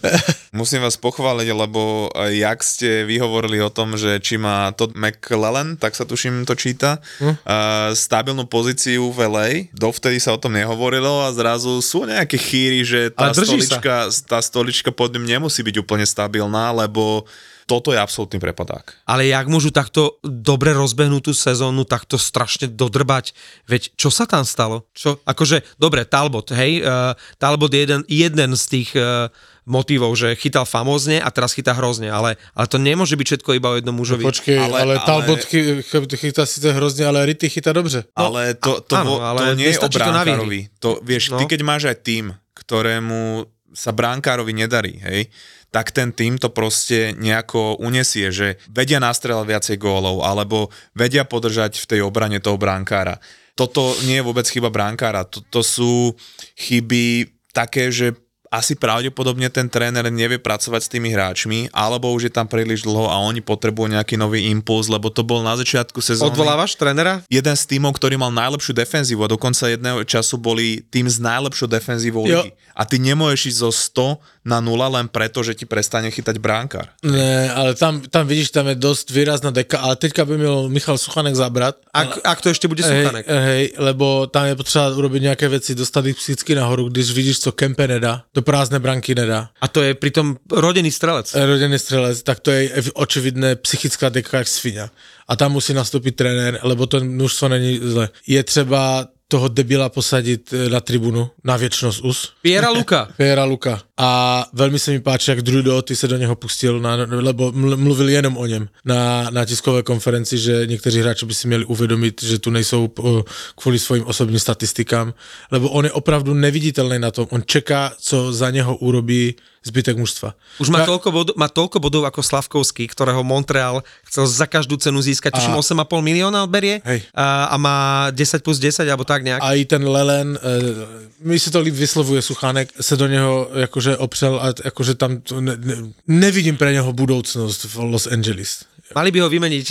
[0.59, 5.77] Musím vás pochváliť, lebo eh, jak ste vyhovorili o tom, že či má Todd McLellan,
[5.81, 7.33] tak sa tuším to číta, hm?
[7.33, 10.53] uh, stabilnú pozíciu v LA, dovtedy sa o tom
[10.95, 13.79] nehovorilo a zrazu sú nejaké chýry, že tá drží sa.
[13.79, 13.95] stolička,
[14.27, 17.27] tá stolička pod ním nemusí byť úplne stabilná, lebo
[17.65, 18.93] toto je absolútny prepadák.
[19.09, 23.33] Ale jak môžu takto dobre rozbehnúť tú sezónu, takto strašne dodrbať?
[23.65, 24.85] Veď čo sa tam stalo?
[24.93, 25.17] Čo?
[25.25, 29.33] Akože, dobre, Talbot, hej, uh, Talbot je jeden, jeden z tých uh,
[29.65, 33.73] motivov, že chytal famózne a teraz chytá hrozne, ale, ale to nemôže byť všetko iba
[33.73, 34.21] o jednom mužovi.
[34.21, 38.05] Počkej, ale, Ale- ale ale- Talbot chy, chy, chytá síce hrozně, ale Ritty chytá dobře.
[38.17, 40.59] No, ale to, to, áno, ale to nie je o to bránkárovi.
[40.79, 41.41] To, vieš, No.
[41.41, 43.45] ty keď máš aj tým, ktorému
[43.75, 45.27] sa bránkárovi nedarí, hej,
[45.73, 51.83] tak ten tým to proste nejako unesie, že vedia nastrelať viacej gólov, alebo vedia podržať
[51.83, 53.19] v tej obrane toho bránkára.
[53.59, 56.15] Toto nie je vôbec chyba bránkára, to, to sú
[56.55, 58.15] chyby také, že
[58.53, 63.09] asi pravdepodobne ten tréner nevie pracovať s tými hráčmi, alebo už je tam príliš dlho
[63.09, 67.25] a oni potrebujú nejaký nový impuls, lebo to bol na začiatku sezóny Odvolávaš trénera?
[67.27, 71.67] jeden z tímov, ktorý mal najlepšiu defenzívu a dokonca jedného času boli tým s najlepšou
[71.69, 72.53] defenzívou ligy.
[72.75, 76.93] A ty nemôžeš ísť zo 100 na 0 len preto, že ti prestane chytať bránkár.
[77.01, 80.97] Ne, ale tam, tam vidíš, tam je dost výrazná deka, ale teďka by měl Michal
[80.97, 81.75] Suchanek zabrat.
[81.93, 83.25] Ak, ak to ešte bude Suchanek.
[83.25, 87.39] Hej, hej, lebo tam je potřeba urobiť nějaké věci, dostat ich psychicky nahoru, když vidíš,
[87.39, 89.49] co Kempe nedá, do prázdné branky nedá.
[89.61, 91.33] A to je pritom rodený strelec.
[91.33, 94.89] rodený střelec, tak to je očividné psychická deka jak svinia.
[95.27, 98.09] A tam musí nastoupit trenér, lebo to mužstvo není zle.
[98.27, 102.33] Je třeba toho debila posadit eh, na tribunu na věčnost us.
[102.41, 103.09] Piera Luka.
[103.17, 103.81] Piera Luka.
[103.97, 107.77] A velmi se mi páči, jak Drew Doughty se do něho pustil, na, lebo ml-
[107.77, 112.23] mluvil jenom o něm na, na tiskové konferenci, že někteří hráči by si měli uvědomit,
[112.23, 113.23] že tu nejsou eh,
[113.55, 115.13] kvůli svým osobním statistikám,
[115.51, 117.27] lebo on je opravdu neviditelný na tom.
[117.29, 119.35] On čeká, co za něho urobí
[119.65, 120.37] zbytek mužstva.
[120.61, 124.77] Už má Ja- toľko, bod, má toľko bodov ako Slavkovský, ktorého Montreal chcel za každú
[124.77, 127.09] cenu získať, tuším 8,5 milióna odberie Hej.
[127.17, 127.77] a, a má
[128.13, 129.41] 10 plus 10 alebo tak nejak.
[129.41, 133.49] A i ten Lelen, eh, mi se to líp vyslovuje Suchánek, se do něho
[133.85, 135.75] jakože opřel a jakože tam to ne, ne,
[136.07, 138.65] nevidím pre něho budoucnost v Los Angeles.
[138.93, 139.67] Mali by ho vymeniť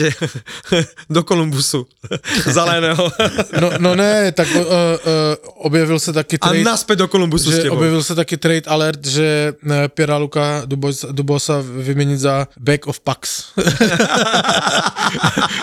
[1.15, 1.87] do Kolumbusu.
[2.51, 3.07] Zeleného.
[3.63, 4.67] No, no ne, tak uh, uh,
[5.63, 7.79] objevil se taky A trade, naspäť do Kolumbusu s že tebou.
[7.79, 12.99] objevil se taky trade alert, že eh, Piera Luka Dubos, Dubosa vyměnit za back of
[13.01, 13.55] Pax.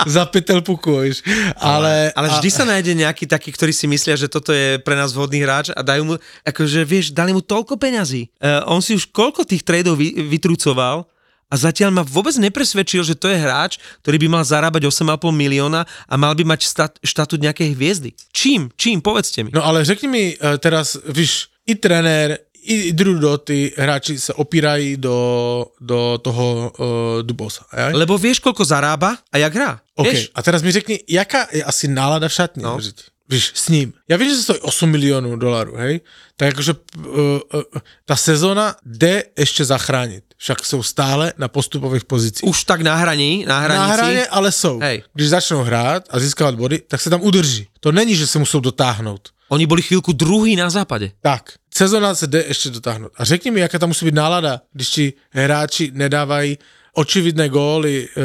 [0.08, 1.20] za pytel puku, víš.
[1.60, 5.12] Ale, Ale vždy sa nájde nejaký taký, ktorý si myslia, že toto je pre nás
[5.12, 6.16] vhodný hráč a dajú mu,
[6.47, 8.32] akože vieš, dali mu toľko peňazí.
[8.42, 11.06] Uh, on si už koľko tých tradeov vy, vytrucoval
[11.52, 15.86] a zatiaľ ma vôbec nepresvedčil, že to je hráč, ktorý by mal zarábať 8,5 milióna
[15.86, 18.10] a mal by mať stat, štatút nejakej hviezdy.
[18.34, 18.72] Čím?
[18.74, 19.04] Čím?
[19.04, 19.54] Povedzte mi.
[19.54, 24.98] No ale řekni mi uh, teraz, víš, i trenér, i Drew Doty hráči se opírají
[24.98, 26.86] do, do toho uh,
[27.22, 27.66] Dubosa.
[27.74, 27.89] Ja?
[27.89, 29.82] Lebo vieš, koľko zarába a jak hrá.
[29.98, 30.30] OK, Vieš?
[30.34, 32.64] a teraz mi řekni, jaká je asi nálada v šatni?
[32.64, 32.78] No.
[32.78, 33.11] No.
[33.32, 33.93] Víš, s ním.
[34.09, 36.01] Já vím, že to stojí 8 milionů dolarů, hej?
[36.36, 37.61] Tak jakože uh, uh,
[38.05, 40.23] ta sezona jde ještě zachránit.
[40.38, 42.49] Však jsou stále na postupových pozicích.
[42.49, 43.88] Už tak na hraní, na hranici.
[43.88, 44.79] Na hraně ale jsou.
[44.79, 45.03] Hej.
[45.13, 47.67] Když začnou hrát a získávat body, tak se tam udrží.
[47.79, 49.29] To není, že se musou dotáhnout.
[49.51, 51.11] Oni boli chvíľku druhý na západe.
[51.19, 53.11] Tak, sezona se jde ještě dotáhnout.
[53.15, 56.57] A řekni mi, jaká tam musí být nálada, když ti hráči nedávají
[56.93, 58.21] očividné góly, e,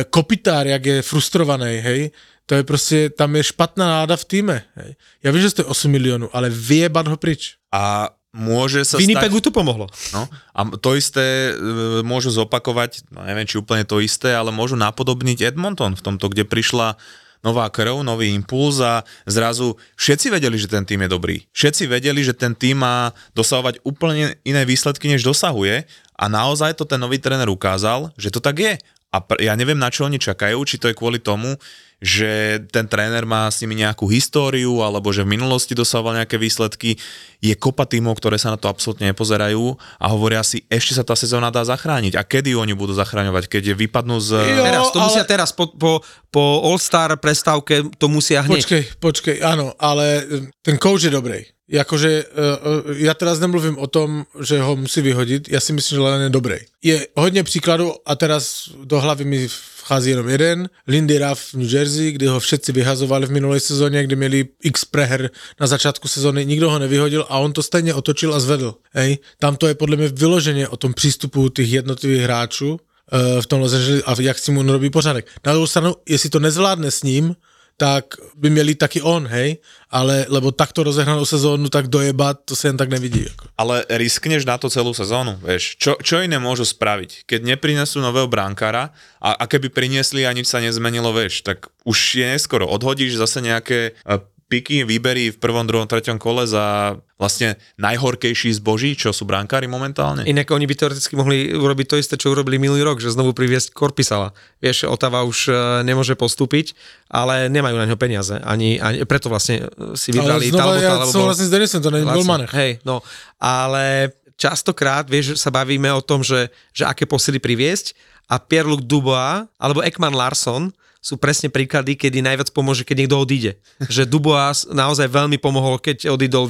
[0.00, 2.10] e, kopitár, jak je frustrovaný, hej,
[2.46, 4.96] to je prostě, tam je špatná náda v týme, hej.
[5.22, 7.56] Ja vím, že to je 8 milionů, ale vyjebat ho pryč.
[7.72, 9.44] A môže sa Winnipegu stať...
[9.44, 9.86] to pomohlo.
[10.16, 10.24] No,
[10.56, 15.52] a to isté e, môžu zopakovať, no neviem, či úplne to isté, ale môžu napodobniť
[15.52, 16.96] Edmonton v tomto, kde prišla
[17.44, 21.36] nová krv, nový impuls a zrazu všetci vedeli, že ten tým je dobrý.
[21.52, 25.84] Všetci vedeli, že ten tým má dosahovať úplne iné výsledky, než dosahuje
[26.16, 28.74] a naozaj to ten nový tréner ukázal, že to tak je.
[29.12, 31.58] A pr- ja neviem, na čo oni čakajú, či to je kvôli tomu,
[32.02, 36.98] že ten tréner má s nimi nejakú históriu, alebo že v minulosti dosahoval nejaké výsledky.
[37.38, 41.14] Je kopa tímov, ktoré sa na to absolútne nepozerajú a hovoria si, ešte sa tá
[41.14, 42.18] sezóna dá zachrániť.
[42.18, 43.46] A kedy oni budú zachraňovať?
[43.46, 44.30] Keď vypadnú z...
[44.34, 46.02] Jo, Teraz, to ale- musia teraz, po, po,
[46.34, 48.66] po All-Star prestávke to musia hneď.
[48.66, 50.26] Počkej, počkej, áno, ale
[50.58, 51.46] ten coach je dobrý.
[51.72, 56.00] Jakože, uh, ja teraz nemluvím o tom, že ho musí vyhodit, já si myslím, že
[56.00, 56.56] Lennon je dobrý.
[56.82, 59.48] Je hodně příkladů a teraz do hlavy mi
[59.82, 64.04] vchází jenom jeden, Lindy Ruff v New Jersey, kdy ho všetci vyhazovali v minulé sezóně,
[64.04, 68.34] kdy měli x preher na začátku sezóny, nikdo ho nevyhodil a on to stejně otočil
[68.34, 68.74] a zvedl.
[68.92, 69.18] Hej?
[69.38, 73.60] Tam to je podle mě vyloženě o tom přístupu těch jednotlivých hráčů eh, v tom
[73.60, 75.26] Los Angeles a jak si mu robí pořádek.
[75.46, 77.34] Na druhou stranu, jestli to nezvládne s ním,
[77.76, 78.04] tak
[78.36, 79.56] by měli taky on, hej,
[79.90, 83.22] ale lebo takto rozehranou sezónu, tak dojebat, to se jen tak nevidí.
[83.22, 83.46] Jako.
[83.58, 85.76] Ale riskneš na to celú sezónu, vieš.
[85.76, 87.28] Čo, čo iné môžu spraviť?
[87.28, 92.22] Keď neprinesú nového brankára a, a keby priniesli a nič sa nezmenilo, vieš, tak už
[92.22, 92.64] je neskoro.
[92.70, 98.92] Odhodíš zase nejaké e, piky, výbery v prvom, druhom, treťom kole za vlastne najhorkejší zboží,
[98.92, 100.28] čo sú brankári momentálne.
[100.28, 103.72] Inak oni by teoreticky mohli urobiť to isté, čo urobili minulý rok, že znovu priviesť
[103.72, 104.36] Korpisala.
[104.60, 105.52] Vieš, Otava už e,
[105.88, 106.76] nemôže postúpiť,
[107.08, 108.36] ale nemajú na ňo peniaze.
[108.44, 111.52] Ani, ani preto vlastne e, si Ale vybrali znova Talbota, ja alebo bol- souhlasím s
[111.54, 112.18] Denisem, to není Lacno.
[112.20, 112.52] golmanech.
[112.52, 113.00] Hej, no,
[113.40, 117.94] ale častokrát, vieš, sa bavíme o tom, že, že aké posily priviesť
[118.26, 123.58] a Pierre-Luc Dubois alebo Ekman Larson sú presne príklady, kedy najviac pomôže, keď niekto odíde.
[123.94, 126.46] Že Dubois naozaj veľmi pomohol, keď odidol,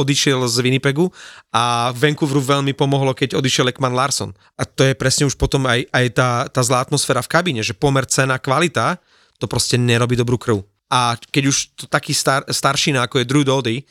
[0.00, 1.12] odišiel z Winnipegu
[1.52, 4.32] a Vancouveru veľmi pomohlo, keď odišiel Ekman Larson.
[4.56, 7.76] A to je presne už potom aj, aj tá, tá zlá atmosféra v kabíne, že
[7.76, 8.96] pomer cena, kvalita,
[9.36, 10.64] to proste nerobí dobrú krv.
[10.88, 13.84] A keď už to taký star, staršina, ako je Drew Doughty, e,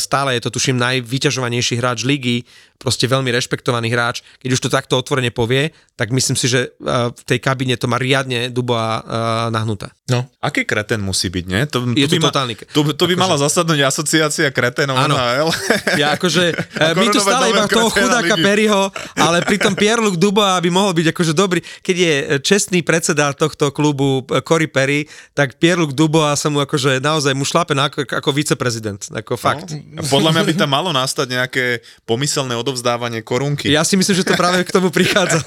[0.00, 2.44] stále je to tuším najvyťažovanejší hráč ligy,
[2.76, 6.68] proste veľmi rešpektovaný hráč, keď už to takto otvorene povie, tak myslím si, že e,
[7.10, 9.02] v tej kabine to má riadne Duboa e,
[9.50, 9.88] nahnuté.
[10.06, 10.28] No.
[10.38, 11.60] Aký kreten musí byť, nie?
[11.66, 15.16] To, Je by to totálny k- to, to by mala zasadnúť asociácia kretenov Áno.
[15.16, 15.50] NHL.
[16.02, 18.36] Ja akože, e, my tu stále iba toho chudáka.
[18.36, 18.92] Perryho,
[19.24, 21.64] ale pritom Pierre-Luc Dubois by mohol byť akože dobrý.
[21.80, 22.12] Keď je
[22.44, 27.72] čestný predseda tohto klubu Cory Perry, tak Pierre-Luc Dubois sa mu akože naozaj mu šlape
[27.72, 29.08] na ako, ako viceprezident.
[29.08, 29.72] Ako fakt.
[29.72, 31.64] A Podľa mňa by tam malo nastať nejaké
[32.04, 33.70] pomyselné odovzdávanie korunky.
[33.70, 35.38] Ja si myslím, že to práve k tomu prichádza.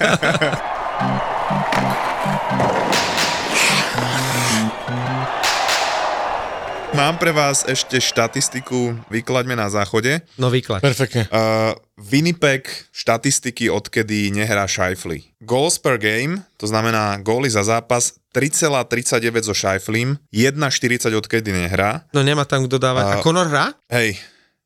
[6.90, 10.26] Mám pre vás ešte štatistiku, vyklaďme na záchode.
[10.34, 10.82] No výklad.
[10.82, 11.30] Perfektne.
[11.30, 15.22] Uh, Winnipeg štatistiky, odkedy nehrá Scheifly.
[15.38, 22.02] Goals per game, to znamená góly za zápas, 3,39 so Scheiflym, 1,40 odkedy nehrá.
[22.10, 23.04] No nemá tam kto dávať.
[23.06, 23.66] A A- Conor hrá?
[23.86, 24.18] Hej,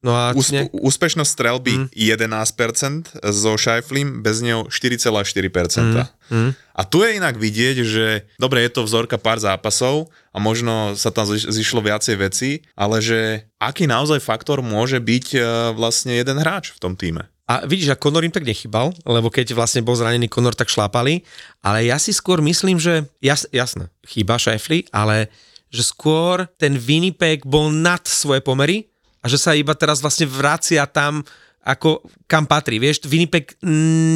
[0.05, 1.97] No a Úsp- ne, úspešnosť strelby mm.
[1.97, 5.09] 11% so Scheiflym, bez neho 4,4%.
[5.09, 6.05] Mm.
[6.29, 6.51] mm.
[6.77, 11.09] A tu je inak vidieť, že dobre, je to vzorka pár zápasov a možno sa
[11.09, 15.39] tam ziš- zišlo viacej veci, ale že aký naozaj faktor môže byť e,
[15.73, 17.25] vlastne jeden hráč v tom týme.
[17.45, 21.25] A vidíš, a Conor im tak nechybal, lebo keď vlastne bol zranený Conor, tak šlápali.
[21.61, 25.29] Ale ja si skôr myslím, že jas, jasné, chýba Šefli, ale
[25.69, 28.94] že skôr ten Winnipeg bol nad svoje pomery
[29.25, 31.25] a že sa iba teraz vlastne vracia tam
[31.65, 32.77] ako kam patrí.
[32.77, 33.57] Vieš, Winnipeg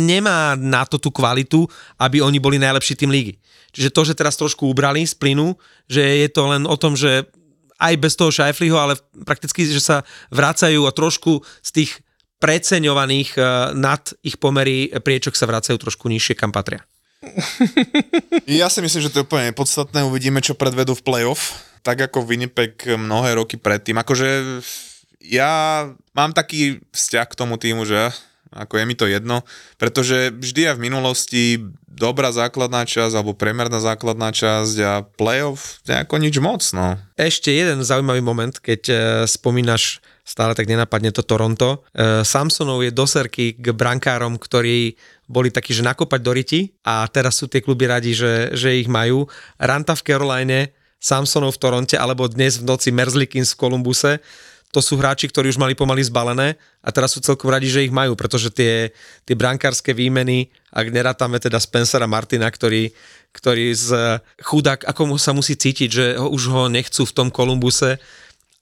[0.05, 1.65] nemá na to tú kvalitu,
[1.97, 3.41] aby oni boli najlepší tým lígy.
[3.73, 5.57] Čiže to, že teraz trošku ubrali z plynu,
[5.89, 7.25] že je to len o tom, že
[7.81, 11.91] aj bez toho Scheifliho, ale prakticky, že sa vracajú a trošku z tých
[12.39, 16.85] preceňovaných eh, nad ich pomery priečok sa vracajú trošku nižšie, kam patria.
[18.47, 20.07] Ja si myslím, že to je úplne nepodstatné.
[20.07, 21.67] Uvidíme, čo predvedú v playoff.
[21.83, 23.99] Tak ako Winnipeg mnohé roky predtým.
[23.99, 24.63] Akože
[25.23, 28.11] ja mám taký vzťah k tomu týmu, že
[28.49, 29.45] ako je mi to jedno,
[29.77, 31.43] pretože vždy aj v minulosti
[31.85, 36.97] dobrá základná časť alebo priemerná základná časť a playoff nejako nič moc, no.
[37.19, 38.99] Ešte jeden zaujímavý moment, keď eh,
[39.29, 41.85] spomínaš, stále tak nenapadne to Toronto.
[41.93, 44.97] Eh, Samsonov je doserky k brankárom, ktorí
[45.29, 48.89] boli takí, že nakopať do riti a teraz sú tie kluby radi, že, že ich
[48.89, 49.29] majú.
[49.61, 50.61] Ranta v Caroline,
[50.99, 54.25] Samsonov v Toronte alebo dnes v noci Merzlikins v Kolumbuse.
[54.69, 57.93] To sú hráči, ktorí už mali pomaly zbalené a teraz sú celkom radi, že ich
[57.93, 58.93] majú, pretože tie,
[59.25, 62.93] tie brankárske výmeny, ak nerátame teda Spencera Martina, ktorý,
[63.33, 67.29] ktorý z chudák, ako mu sa musí cítiť, že ho, už ho nechcú v tom
[67.33, 67.97] Kolumbuse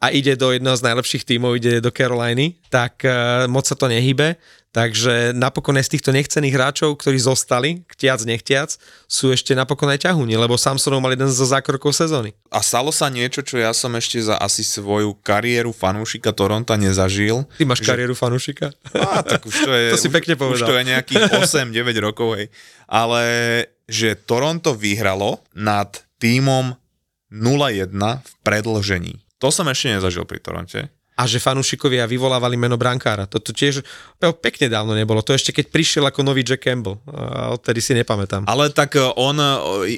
[0.06, 3.90] a ide do jedného z najlepších tímov, ide do Caroliny, tak uh, moc sa to
[3.90, 4.38] nehybe.
[4.70, 8.76] Takže napokon aj z týchto nechcených hráčov, ktorí zostali, chtiac, nechtiac,
[9.08, 12.36] sú ešte napokon aj ťahúni, lebo Samsonov mal jeden zo zákrokov sezóny.
[12.52, 17.48] A stalo sa niečo, čo ja som ešte za asi svoju kariéru fanúšika Toronta nezažil.
[17.56, 17.88] Ty máš že...
[17.88, 18.76] kariéru fanúšika?
[18.92, 20.68] Á, tak už to je, to si pekne povedal.
[20.68, 21.24] Už to je nejakých
[21.72, 21.72] 8-9
[22.04, 22.52] rokov, hej.
[22.84, 23.24] Ale
[23.88, 26.76] že Toronto vyhralo nad týmom
[27.32, 29.25] 0-1 v predlžení.
[29.40, 33.24] To som ešte nezažil pri Toronte a že fanúšikovia vyvolávali meno brankára.
[33.24, 33.80] Toto tiež
[34.44, 35.24] pekne dávno nebolo.
[35.24, 37.00] To ešte keď prišiel ako nový Jack Campbell.
[37.08, 38.44] A odtedy si nepamätám.
[38.44, 39.40] Ale tak on,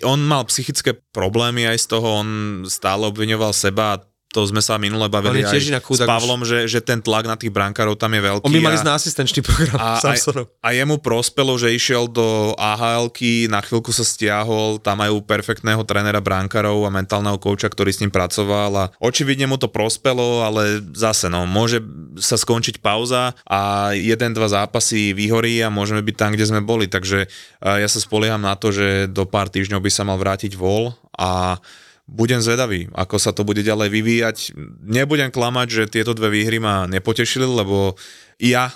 [0.06, 2.28] on mal psychické problémy aj z toho, on
[2.70, 3.98] stále obviňoval seba
[4.28, 7.96] to sme sa minule bavili aj s Pavlom, že, že ten tlak na tých brankárov
[7.96, 8.44] tam je veľký.
[8.44, 10.12] On by mali a, na asistenčný program a, a,
[10.60, 13.08] a jemu prospelo, že išiel do ahl
[13.48, 18.12] na chvíľku sa stiahol, tam majú perfektného trénera brankárov a mentálneho kouča, ktorý s ním
[18.12, 21.80] pracoval a očividne mu to prospelo, ale zase no, môže
[22.20, 26.84] sa skončiť pauza a jeden, dva zápasy vyhorí a môžeme byť tam, kde sme boli,
[26.84, 27.32] takže
[27.64, 31.56] ja sa spolieham na to, že do pár týždňov by sa mal vrátiť vol a
[32.08, 34.36] budem zvedavý, ako sa to bude ďalej vyvíjať.
[34.80, 38.00] Nebudem klamať, že tieto dve výhry ma nepotešili, lebo
[38.40, 38.72] ja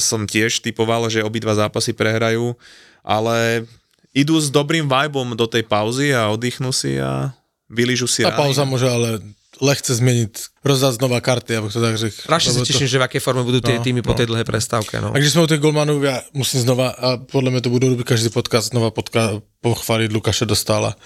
[0.00, 2.56] som tiež typoval, že obidva zápasy prehrajú,
[3.04, 3.68] ale
[4.16, 7.30] idú s dobrým vibom do tej pauzy a oddychnú si a
[7.70, 9.22] vylížu si Tá pauza môže ale
[9.60, 12.16] lehce zmeniť, rozdať znova karty, abych to tak řekl.
[12.16, 12.92] Strašne sa teším, to...
[12.96, 14.18] že v akej forme budú tie no, týmy po no.
[14.18, 14.98] tej dlhé prestávke.
[15.04, 15.12] No.
[15.12, 18.06] A když sme u těch golmanů, ja musím znova, a podľa mňa to budú robiť
[18.08, 20.96] každý podcast, znova podka- pochváliť Lukáša Dostala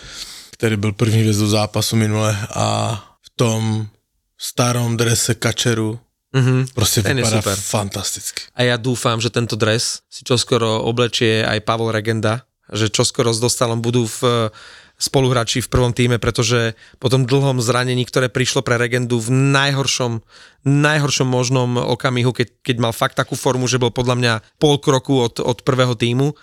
[0.64, 3.86] který byl první hvězdou zápasu minule a v tom
[4.40, 6.00] starom drese kačeru
[6.34, 6.74] Mm-hmm.
[6.74, 7.54] Proste ten vypadá super.
[7.54, 8.50] fantasticky.
[8.58, 12.42] A ja dúfam, že tento dres si čoskoro oblečie aj Pavol Regenda,
[12.74, 14.50] že čoskoro s Dostalom budú v
[14.98, 20.26] spoluhráči v prvom týme, pretože po tom dlhom zranení, ktoré prišlo pre Regendu v najhoršom,
[20.66, 25.22] najhoršom možnom okamihu, keď, keď mal fakt takú formu, že bol podľa mňa pol kroku
[25.22, 26.34] od, od prvého týmu,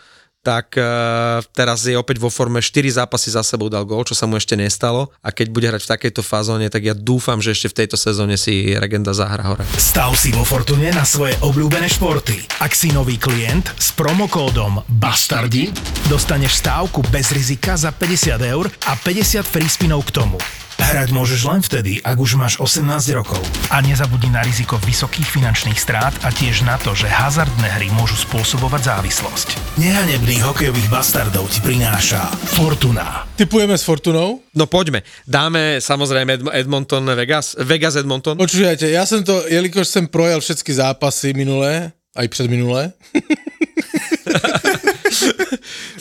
[0.41, 4.25] tak uh, teraz je opäť vo forme 4 zápasy za sebou dal gol, čo sa
[4.25, 7.69] mu ešte nestalo a keď bude hrať v takejto fázone, tak ja dúfam, že ešte
[7.69, 9.63] v tejto sezóne si Regenda zahra hore.
[9.77, 12.41] Stav si vo Fortune na svoje obľúbené športy.
[12.57, 15.69] Ak si nový klient s promokódom BASTARDI
[16.09, 20.41] dostaneš stávku bez rizika za 50 eur a 50 free spinov k tomu.
[20.81, 23.37] Hrať môžeš len vtedy, ak už máš 18 rokov.
[23.69, 28.17] A nezabudni na riziko vysokých finančných strát a tiež na to, že hazardné hry môžu
[28.17, 29.77] spôsobovať závislosť.
[29.77, 32.25] Nehanebných hokejových bastardov ti prináša
[32.57, 33.29] Fortuna.
[33.37, 34.41] Typujeme s Fortunou?
[34.57, 35.05] No poďme.
[35.29, 37.53] Dáme samozrejme Edmonton Vegas.
[37.61, 38.41] Vegas Edmonton.
[38.41, 42.89] Počujete, ja som to, jelikož som projel všetky zápasy minulé, aj minulé.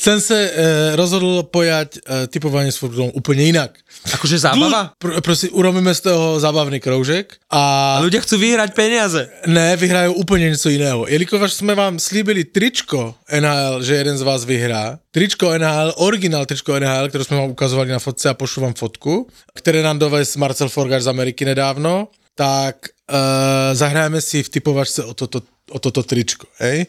[0.05, 0.51] som sa e,
[0.95, 1.99] rozhodol pojať e,
[2.31, 3.77] typovanie s Fortunou úplne inak.
[4.17, 4.97] Akože zábava?
[4.97, 7.37] Pr- prosím, urobíme z toho zábavný kroužek.
[7.53, 7.99] A...
[7.99, 9.29] a ľudia chcú vyhrať peniaze.
[9.45, 11.05] Ne, vyhrajú úplne niečo iného.
[11.05, 16.79] Jelikož sme vám slíbili tričko NHL, že jeden z vás vyhrá, tričko NHL, originál tričko
[16.79, 20.73] NHL, ktoré sme vám ukazovali na fotce a pošlu vám fotku, ktoré nám dovez Marcel
[20.73, 22.09] Forgač z Ameriky nedávno,
[22.39, 26.49] tak uh, zahrajeme si v typovačce o toto, o toto tričko.
[26.57, 26.89] Hej?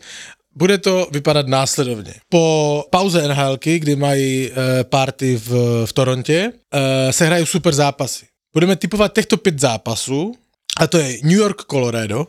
[0.55, 2.13] Bude to vypadat následovně.
[2.29, 5.49] Po pauze nhl kdy mají e, party v,
[5.85, 8.25] v Torontě, e, se hrají super zápasy.
[8.53, 10.35] Budeme typovat těchto pět zápasů,
[10.77, 12.27] a to je New York, Colorado.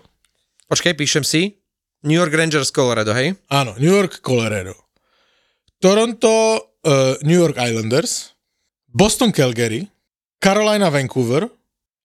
[0.69, 1.53] Počkej, píšem si.
[2.03, 3.35] New York Rangers, Colorado, hej?
[3.51, 4.75] Áno, New York, Colorado.
[5.79, 6.93] Toronto, uh,
[7.23, 8.35] New York Islanders.
[8.89, 9.87] Boston, Calgary.
[10.45, 11.49] Carolina, Vancouver.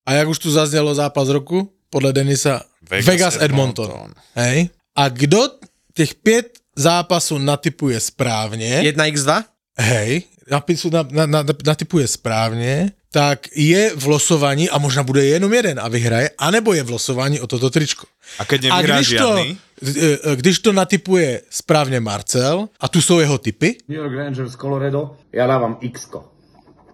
[0.06, 3.86] A jak už tu zaznělo zápas roku, podle Denisa, Vegas, Vegas Edmonton.
[3.86, 4.14] Edmonton.
[4.36, 4.70] Hej.
[4.96, 5.50] A kdo
[5.98, 8.82] těch pět zápasů natypuje správně.
[8.94, 9.44] 1x2?
[9.78, 15.54] Hej, napisu, na, na, na, natypuje správně, tak je v losovaní a možná bude jenom
[15.54, 18.06] jeden a vyhraje, anebo je v losovaní o toto tričko.
[18.40, 19.58] A keď a když žiadny?
[19.58, 23.78] to, e, e, když to natypuje správně Marcel, a tu jsou jeho typy.
[23.88, 26.24] New York Rangers, Colorado, ja dávam x -ko.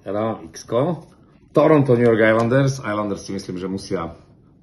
[0.05, 1.03] Ja dávam x -ko.
[1.51, 2.79] Toronto, New York Islanders.
[2.79, 4.15] Islanders si myslím, že musia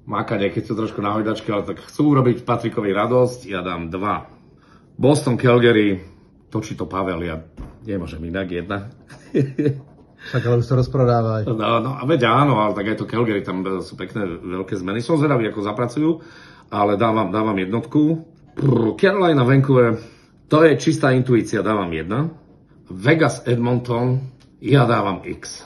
[0.05, 3.93] makať, aj keď sú trošku na hojdačke, ale tak chcú urobiť Patrikovi radosť, ja dám
[3.93, 4.25] dva.
[4.97, 6.01] Boston, Calgary,
[6.49, 7.41] točí to Pavel, ja
[7.85, 8.89] nemôžem inak, jedna.
[10.21, 11.49] Tak ale už to rozprodávaj.
[11.49, 15.01] No, no a veď áno, ale tak aj to Calgary, tam sú pekné veľké zmeny.
[15.01, 16.21] Som zvedavý, ako zapracujú,
[16.69, 18.21] ale dávam, dávam jednotku.
[19.01, 19.97] Carolina, Vancouver,
[20.45, 22.29] to je čistá intuícia, dávam jedna.
[22.85, 24.21] Vegas, Edmonton,
[24.61, 25.65] ja dávam X.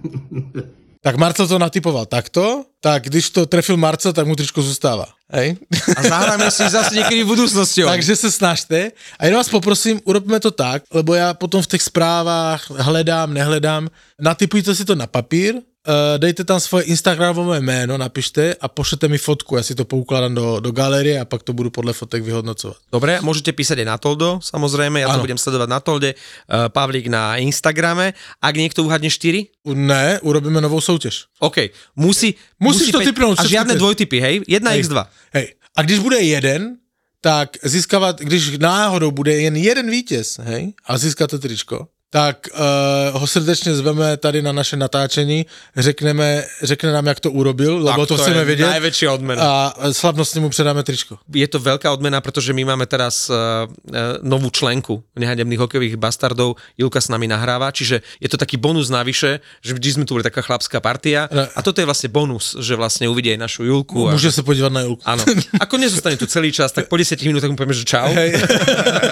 [1.02, 5.06] Tak Marcel to natypoval takto, tak když to trefil Marcel, tak mu tričko zůstává.
[5.32, 5.56] Hej?
[5.96, 7.82] A zahráme si zase niekedy v budúcnosti.
[7.82, 8.92] Takže se snažte.
[9.18, 13.88] A jenom vás poprosím, urobme to tak, lebo já potom v těch zprávách hledám, nehledám.
[14.20, 15.54] Natypujte si to na papír,
[15.88, 20.34] uh, dejte tam svoje Instagramové jméno, napište a pošlete mi fotku, já si to poukladám
[20.34, 22.76] do, do galerie a pak to budu podle fotek vyhodnocovat.
[22.92, 25.24] Dobre, môžete písať aj na Toldo, samozrejme, ja to Áno.
[25.24, 28.12] budem sledovať na Tolde, uh, Pavlík na Instagrame.
[28.42, 31.26] Ak niekto uhadne 4, Ne, urobíme novou soutěž.
[31.38, 31.56] OK,
[31.96, 32.34] musí...
[32.60, 34.34] Musíš musí to tipnúť, A žiadne to- dvojtypy, hej?
[34.48, 34.80] 1 Hej.
[34.80, 35.04] x 2.
[35.36, 35.46] Hej.
[35.76, 36.76] A když bude jeden,
[37.20, 43.26] tak získávat, když náhodou bude jen jeden vítěz, hej, a získáte tričko, tak uh, ho
[43.26, 45.46] srdečně zveme tady na naše natáčení,
[45.76, 48.66] řekneme, řekne nám, jak to urobil, lebo to, to chceme vědět.
[48.66, 49.38] najväčšia odmena.
[49.42, 49.52] A
[49.94, 51.22] slavnostne mu předáme tričko.
[51.30, 53.36] je to veľká odmena, pretože my máme teraz uh,
[53.70, 56.58] uh, novú členku nehanebných hokejových bastardov.
[56.74, 60.26] Julka s nami nahráva, čiže je to taký bonus navyše, že vždy sme tu boli
[60.26, 61.46] taká chlapská partia Ne.
[61.54, 64.08] a toto je vlastne bonus, že vlastne uvidí aj našu Julku.
[64.10, 65.02] A, Může se podívat na Julku.
[65.06, 65.22] Áno.
[65.60, 68.10] Ako nezostane tu celý čas, tak po 10 minútach mu povieme, že čau.
[68.10, 68.34] Hej.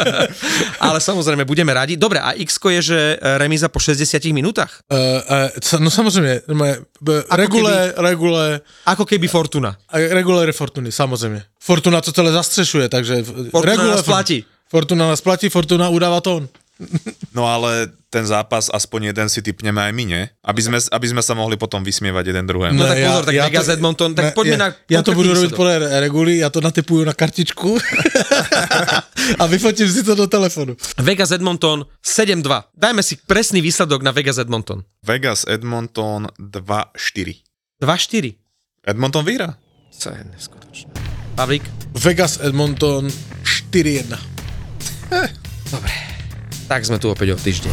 [0.86, 1.94] Ale samozrejme, budeme radi.
[1.96, 4.80] Dobre, a x je, že e, remíza po 60 minútach?
[4.89, 4.97] Uh,
[5.74, 9.76] uh, no samozřejmě, normálně, b- regule, regule, Ako keby Fortuna.
[9.89, 11.43] a reguléry Fortuny, samozřejmě.
[11.61, 13.22] Fortuna to celé zastřešuje, takže...
[13.51, 14.45] Fortuna nás Fort- platí.
[14.70, 16.49] Fortuna nás platí, Fortuna udává tón.
[17.35, 20.22] No ale ten zápas, aspoň jeden si typneme aj my, nie?
[20.47, 22.79] Aby sme, aby sme sa mohli potom vysmievať jeden druhému.
[22.79, 25.99] No tak pozor, tak Vegas Edmonton, tak poďme ja, na Ja to budu robiť podľa
[26.01, 27.76] reguly, ja to natypuju na kartičku
[29.43, 30.79] a vyfotím si to do telefonu.
[31.03, 32.47] Vegas Edmonton 7-2.
[32.72, 34.87] Dajme si presný výsledok na Vegas Edmonton.
[35.03, 37.45] Vegas Edmonton 2-4.
[37.83, 38.39] 2-4.
[38.89, 39.59] Edmonton vyhrá.
[39.93, 40.95] Co je neskutočné.
[41.35, 41.62] Pavlík?
[41.99, 43.11] Vegas Edmonton
[43.45, 44.14] 4-1.
[46.69, 47.73] Tak sme tu opäť o týždeň.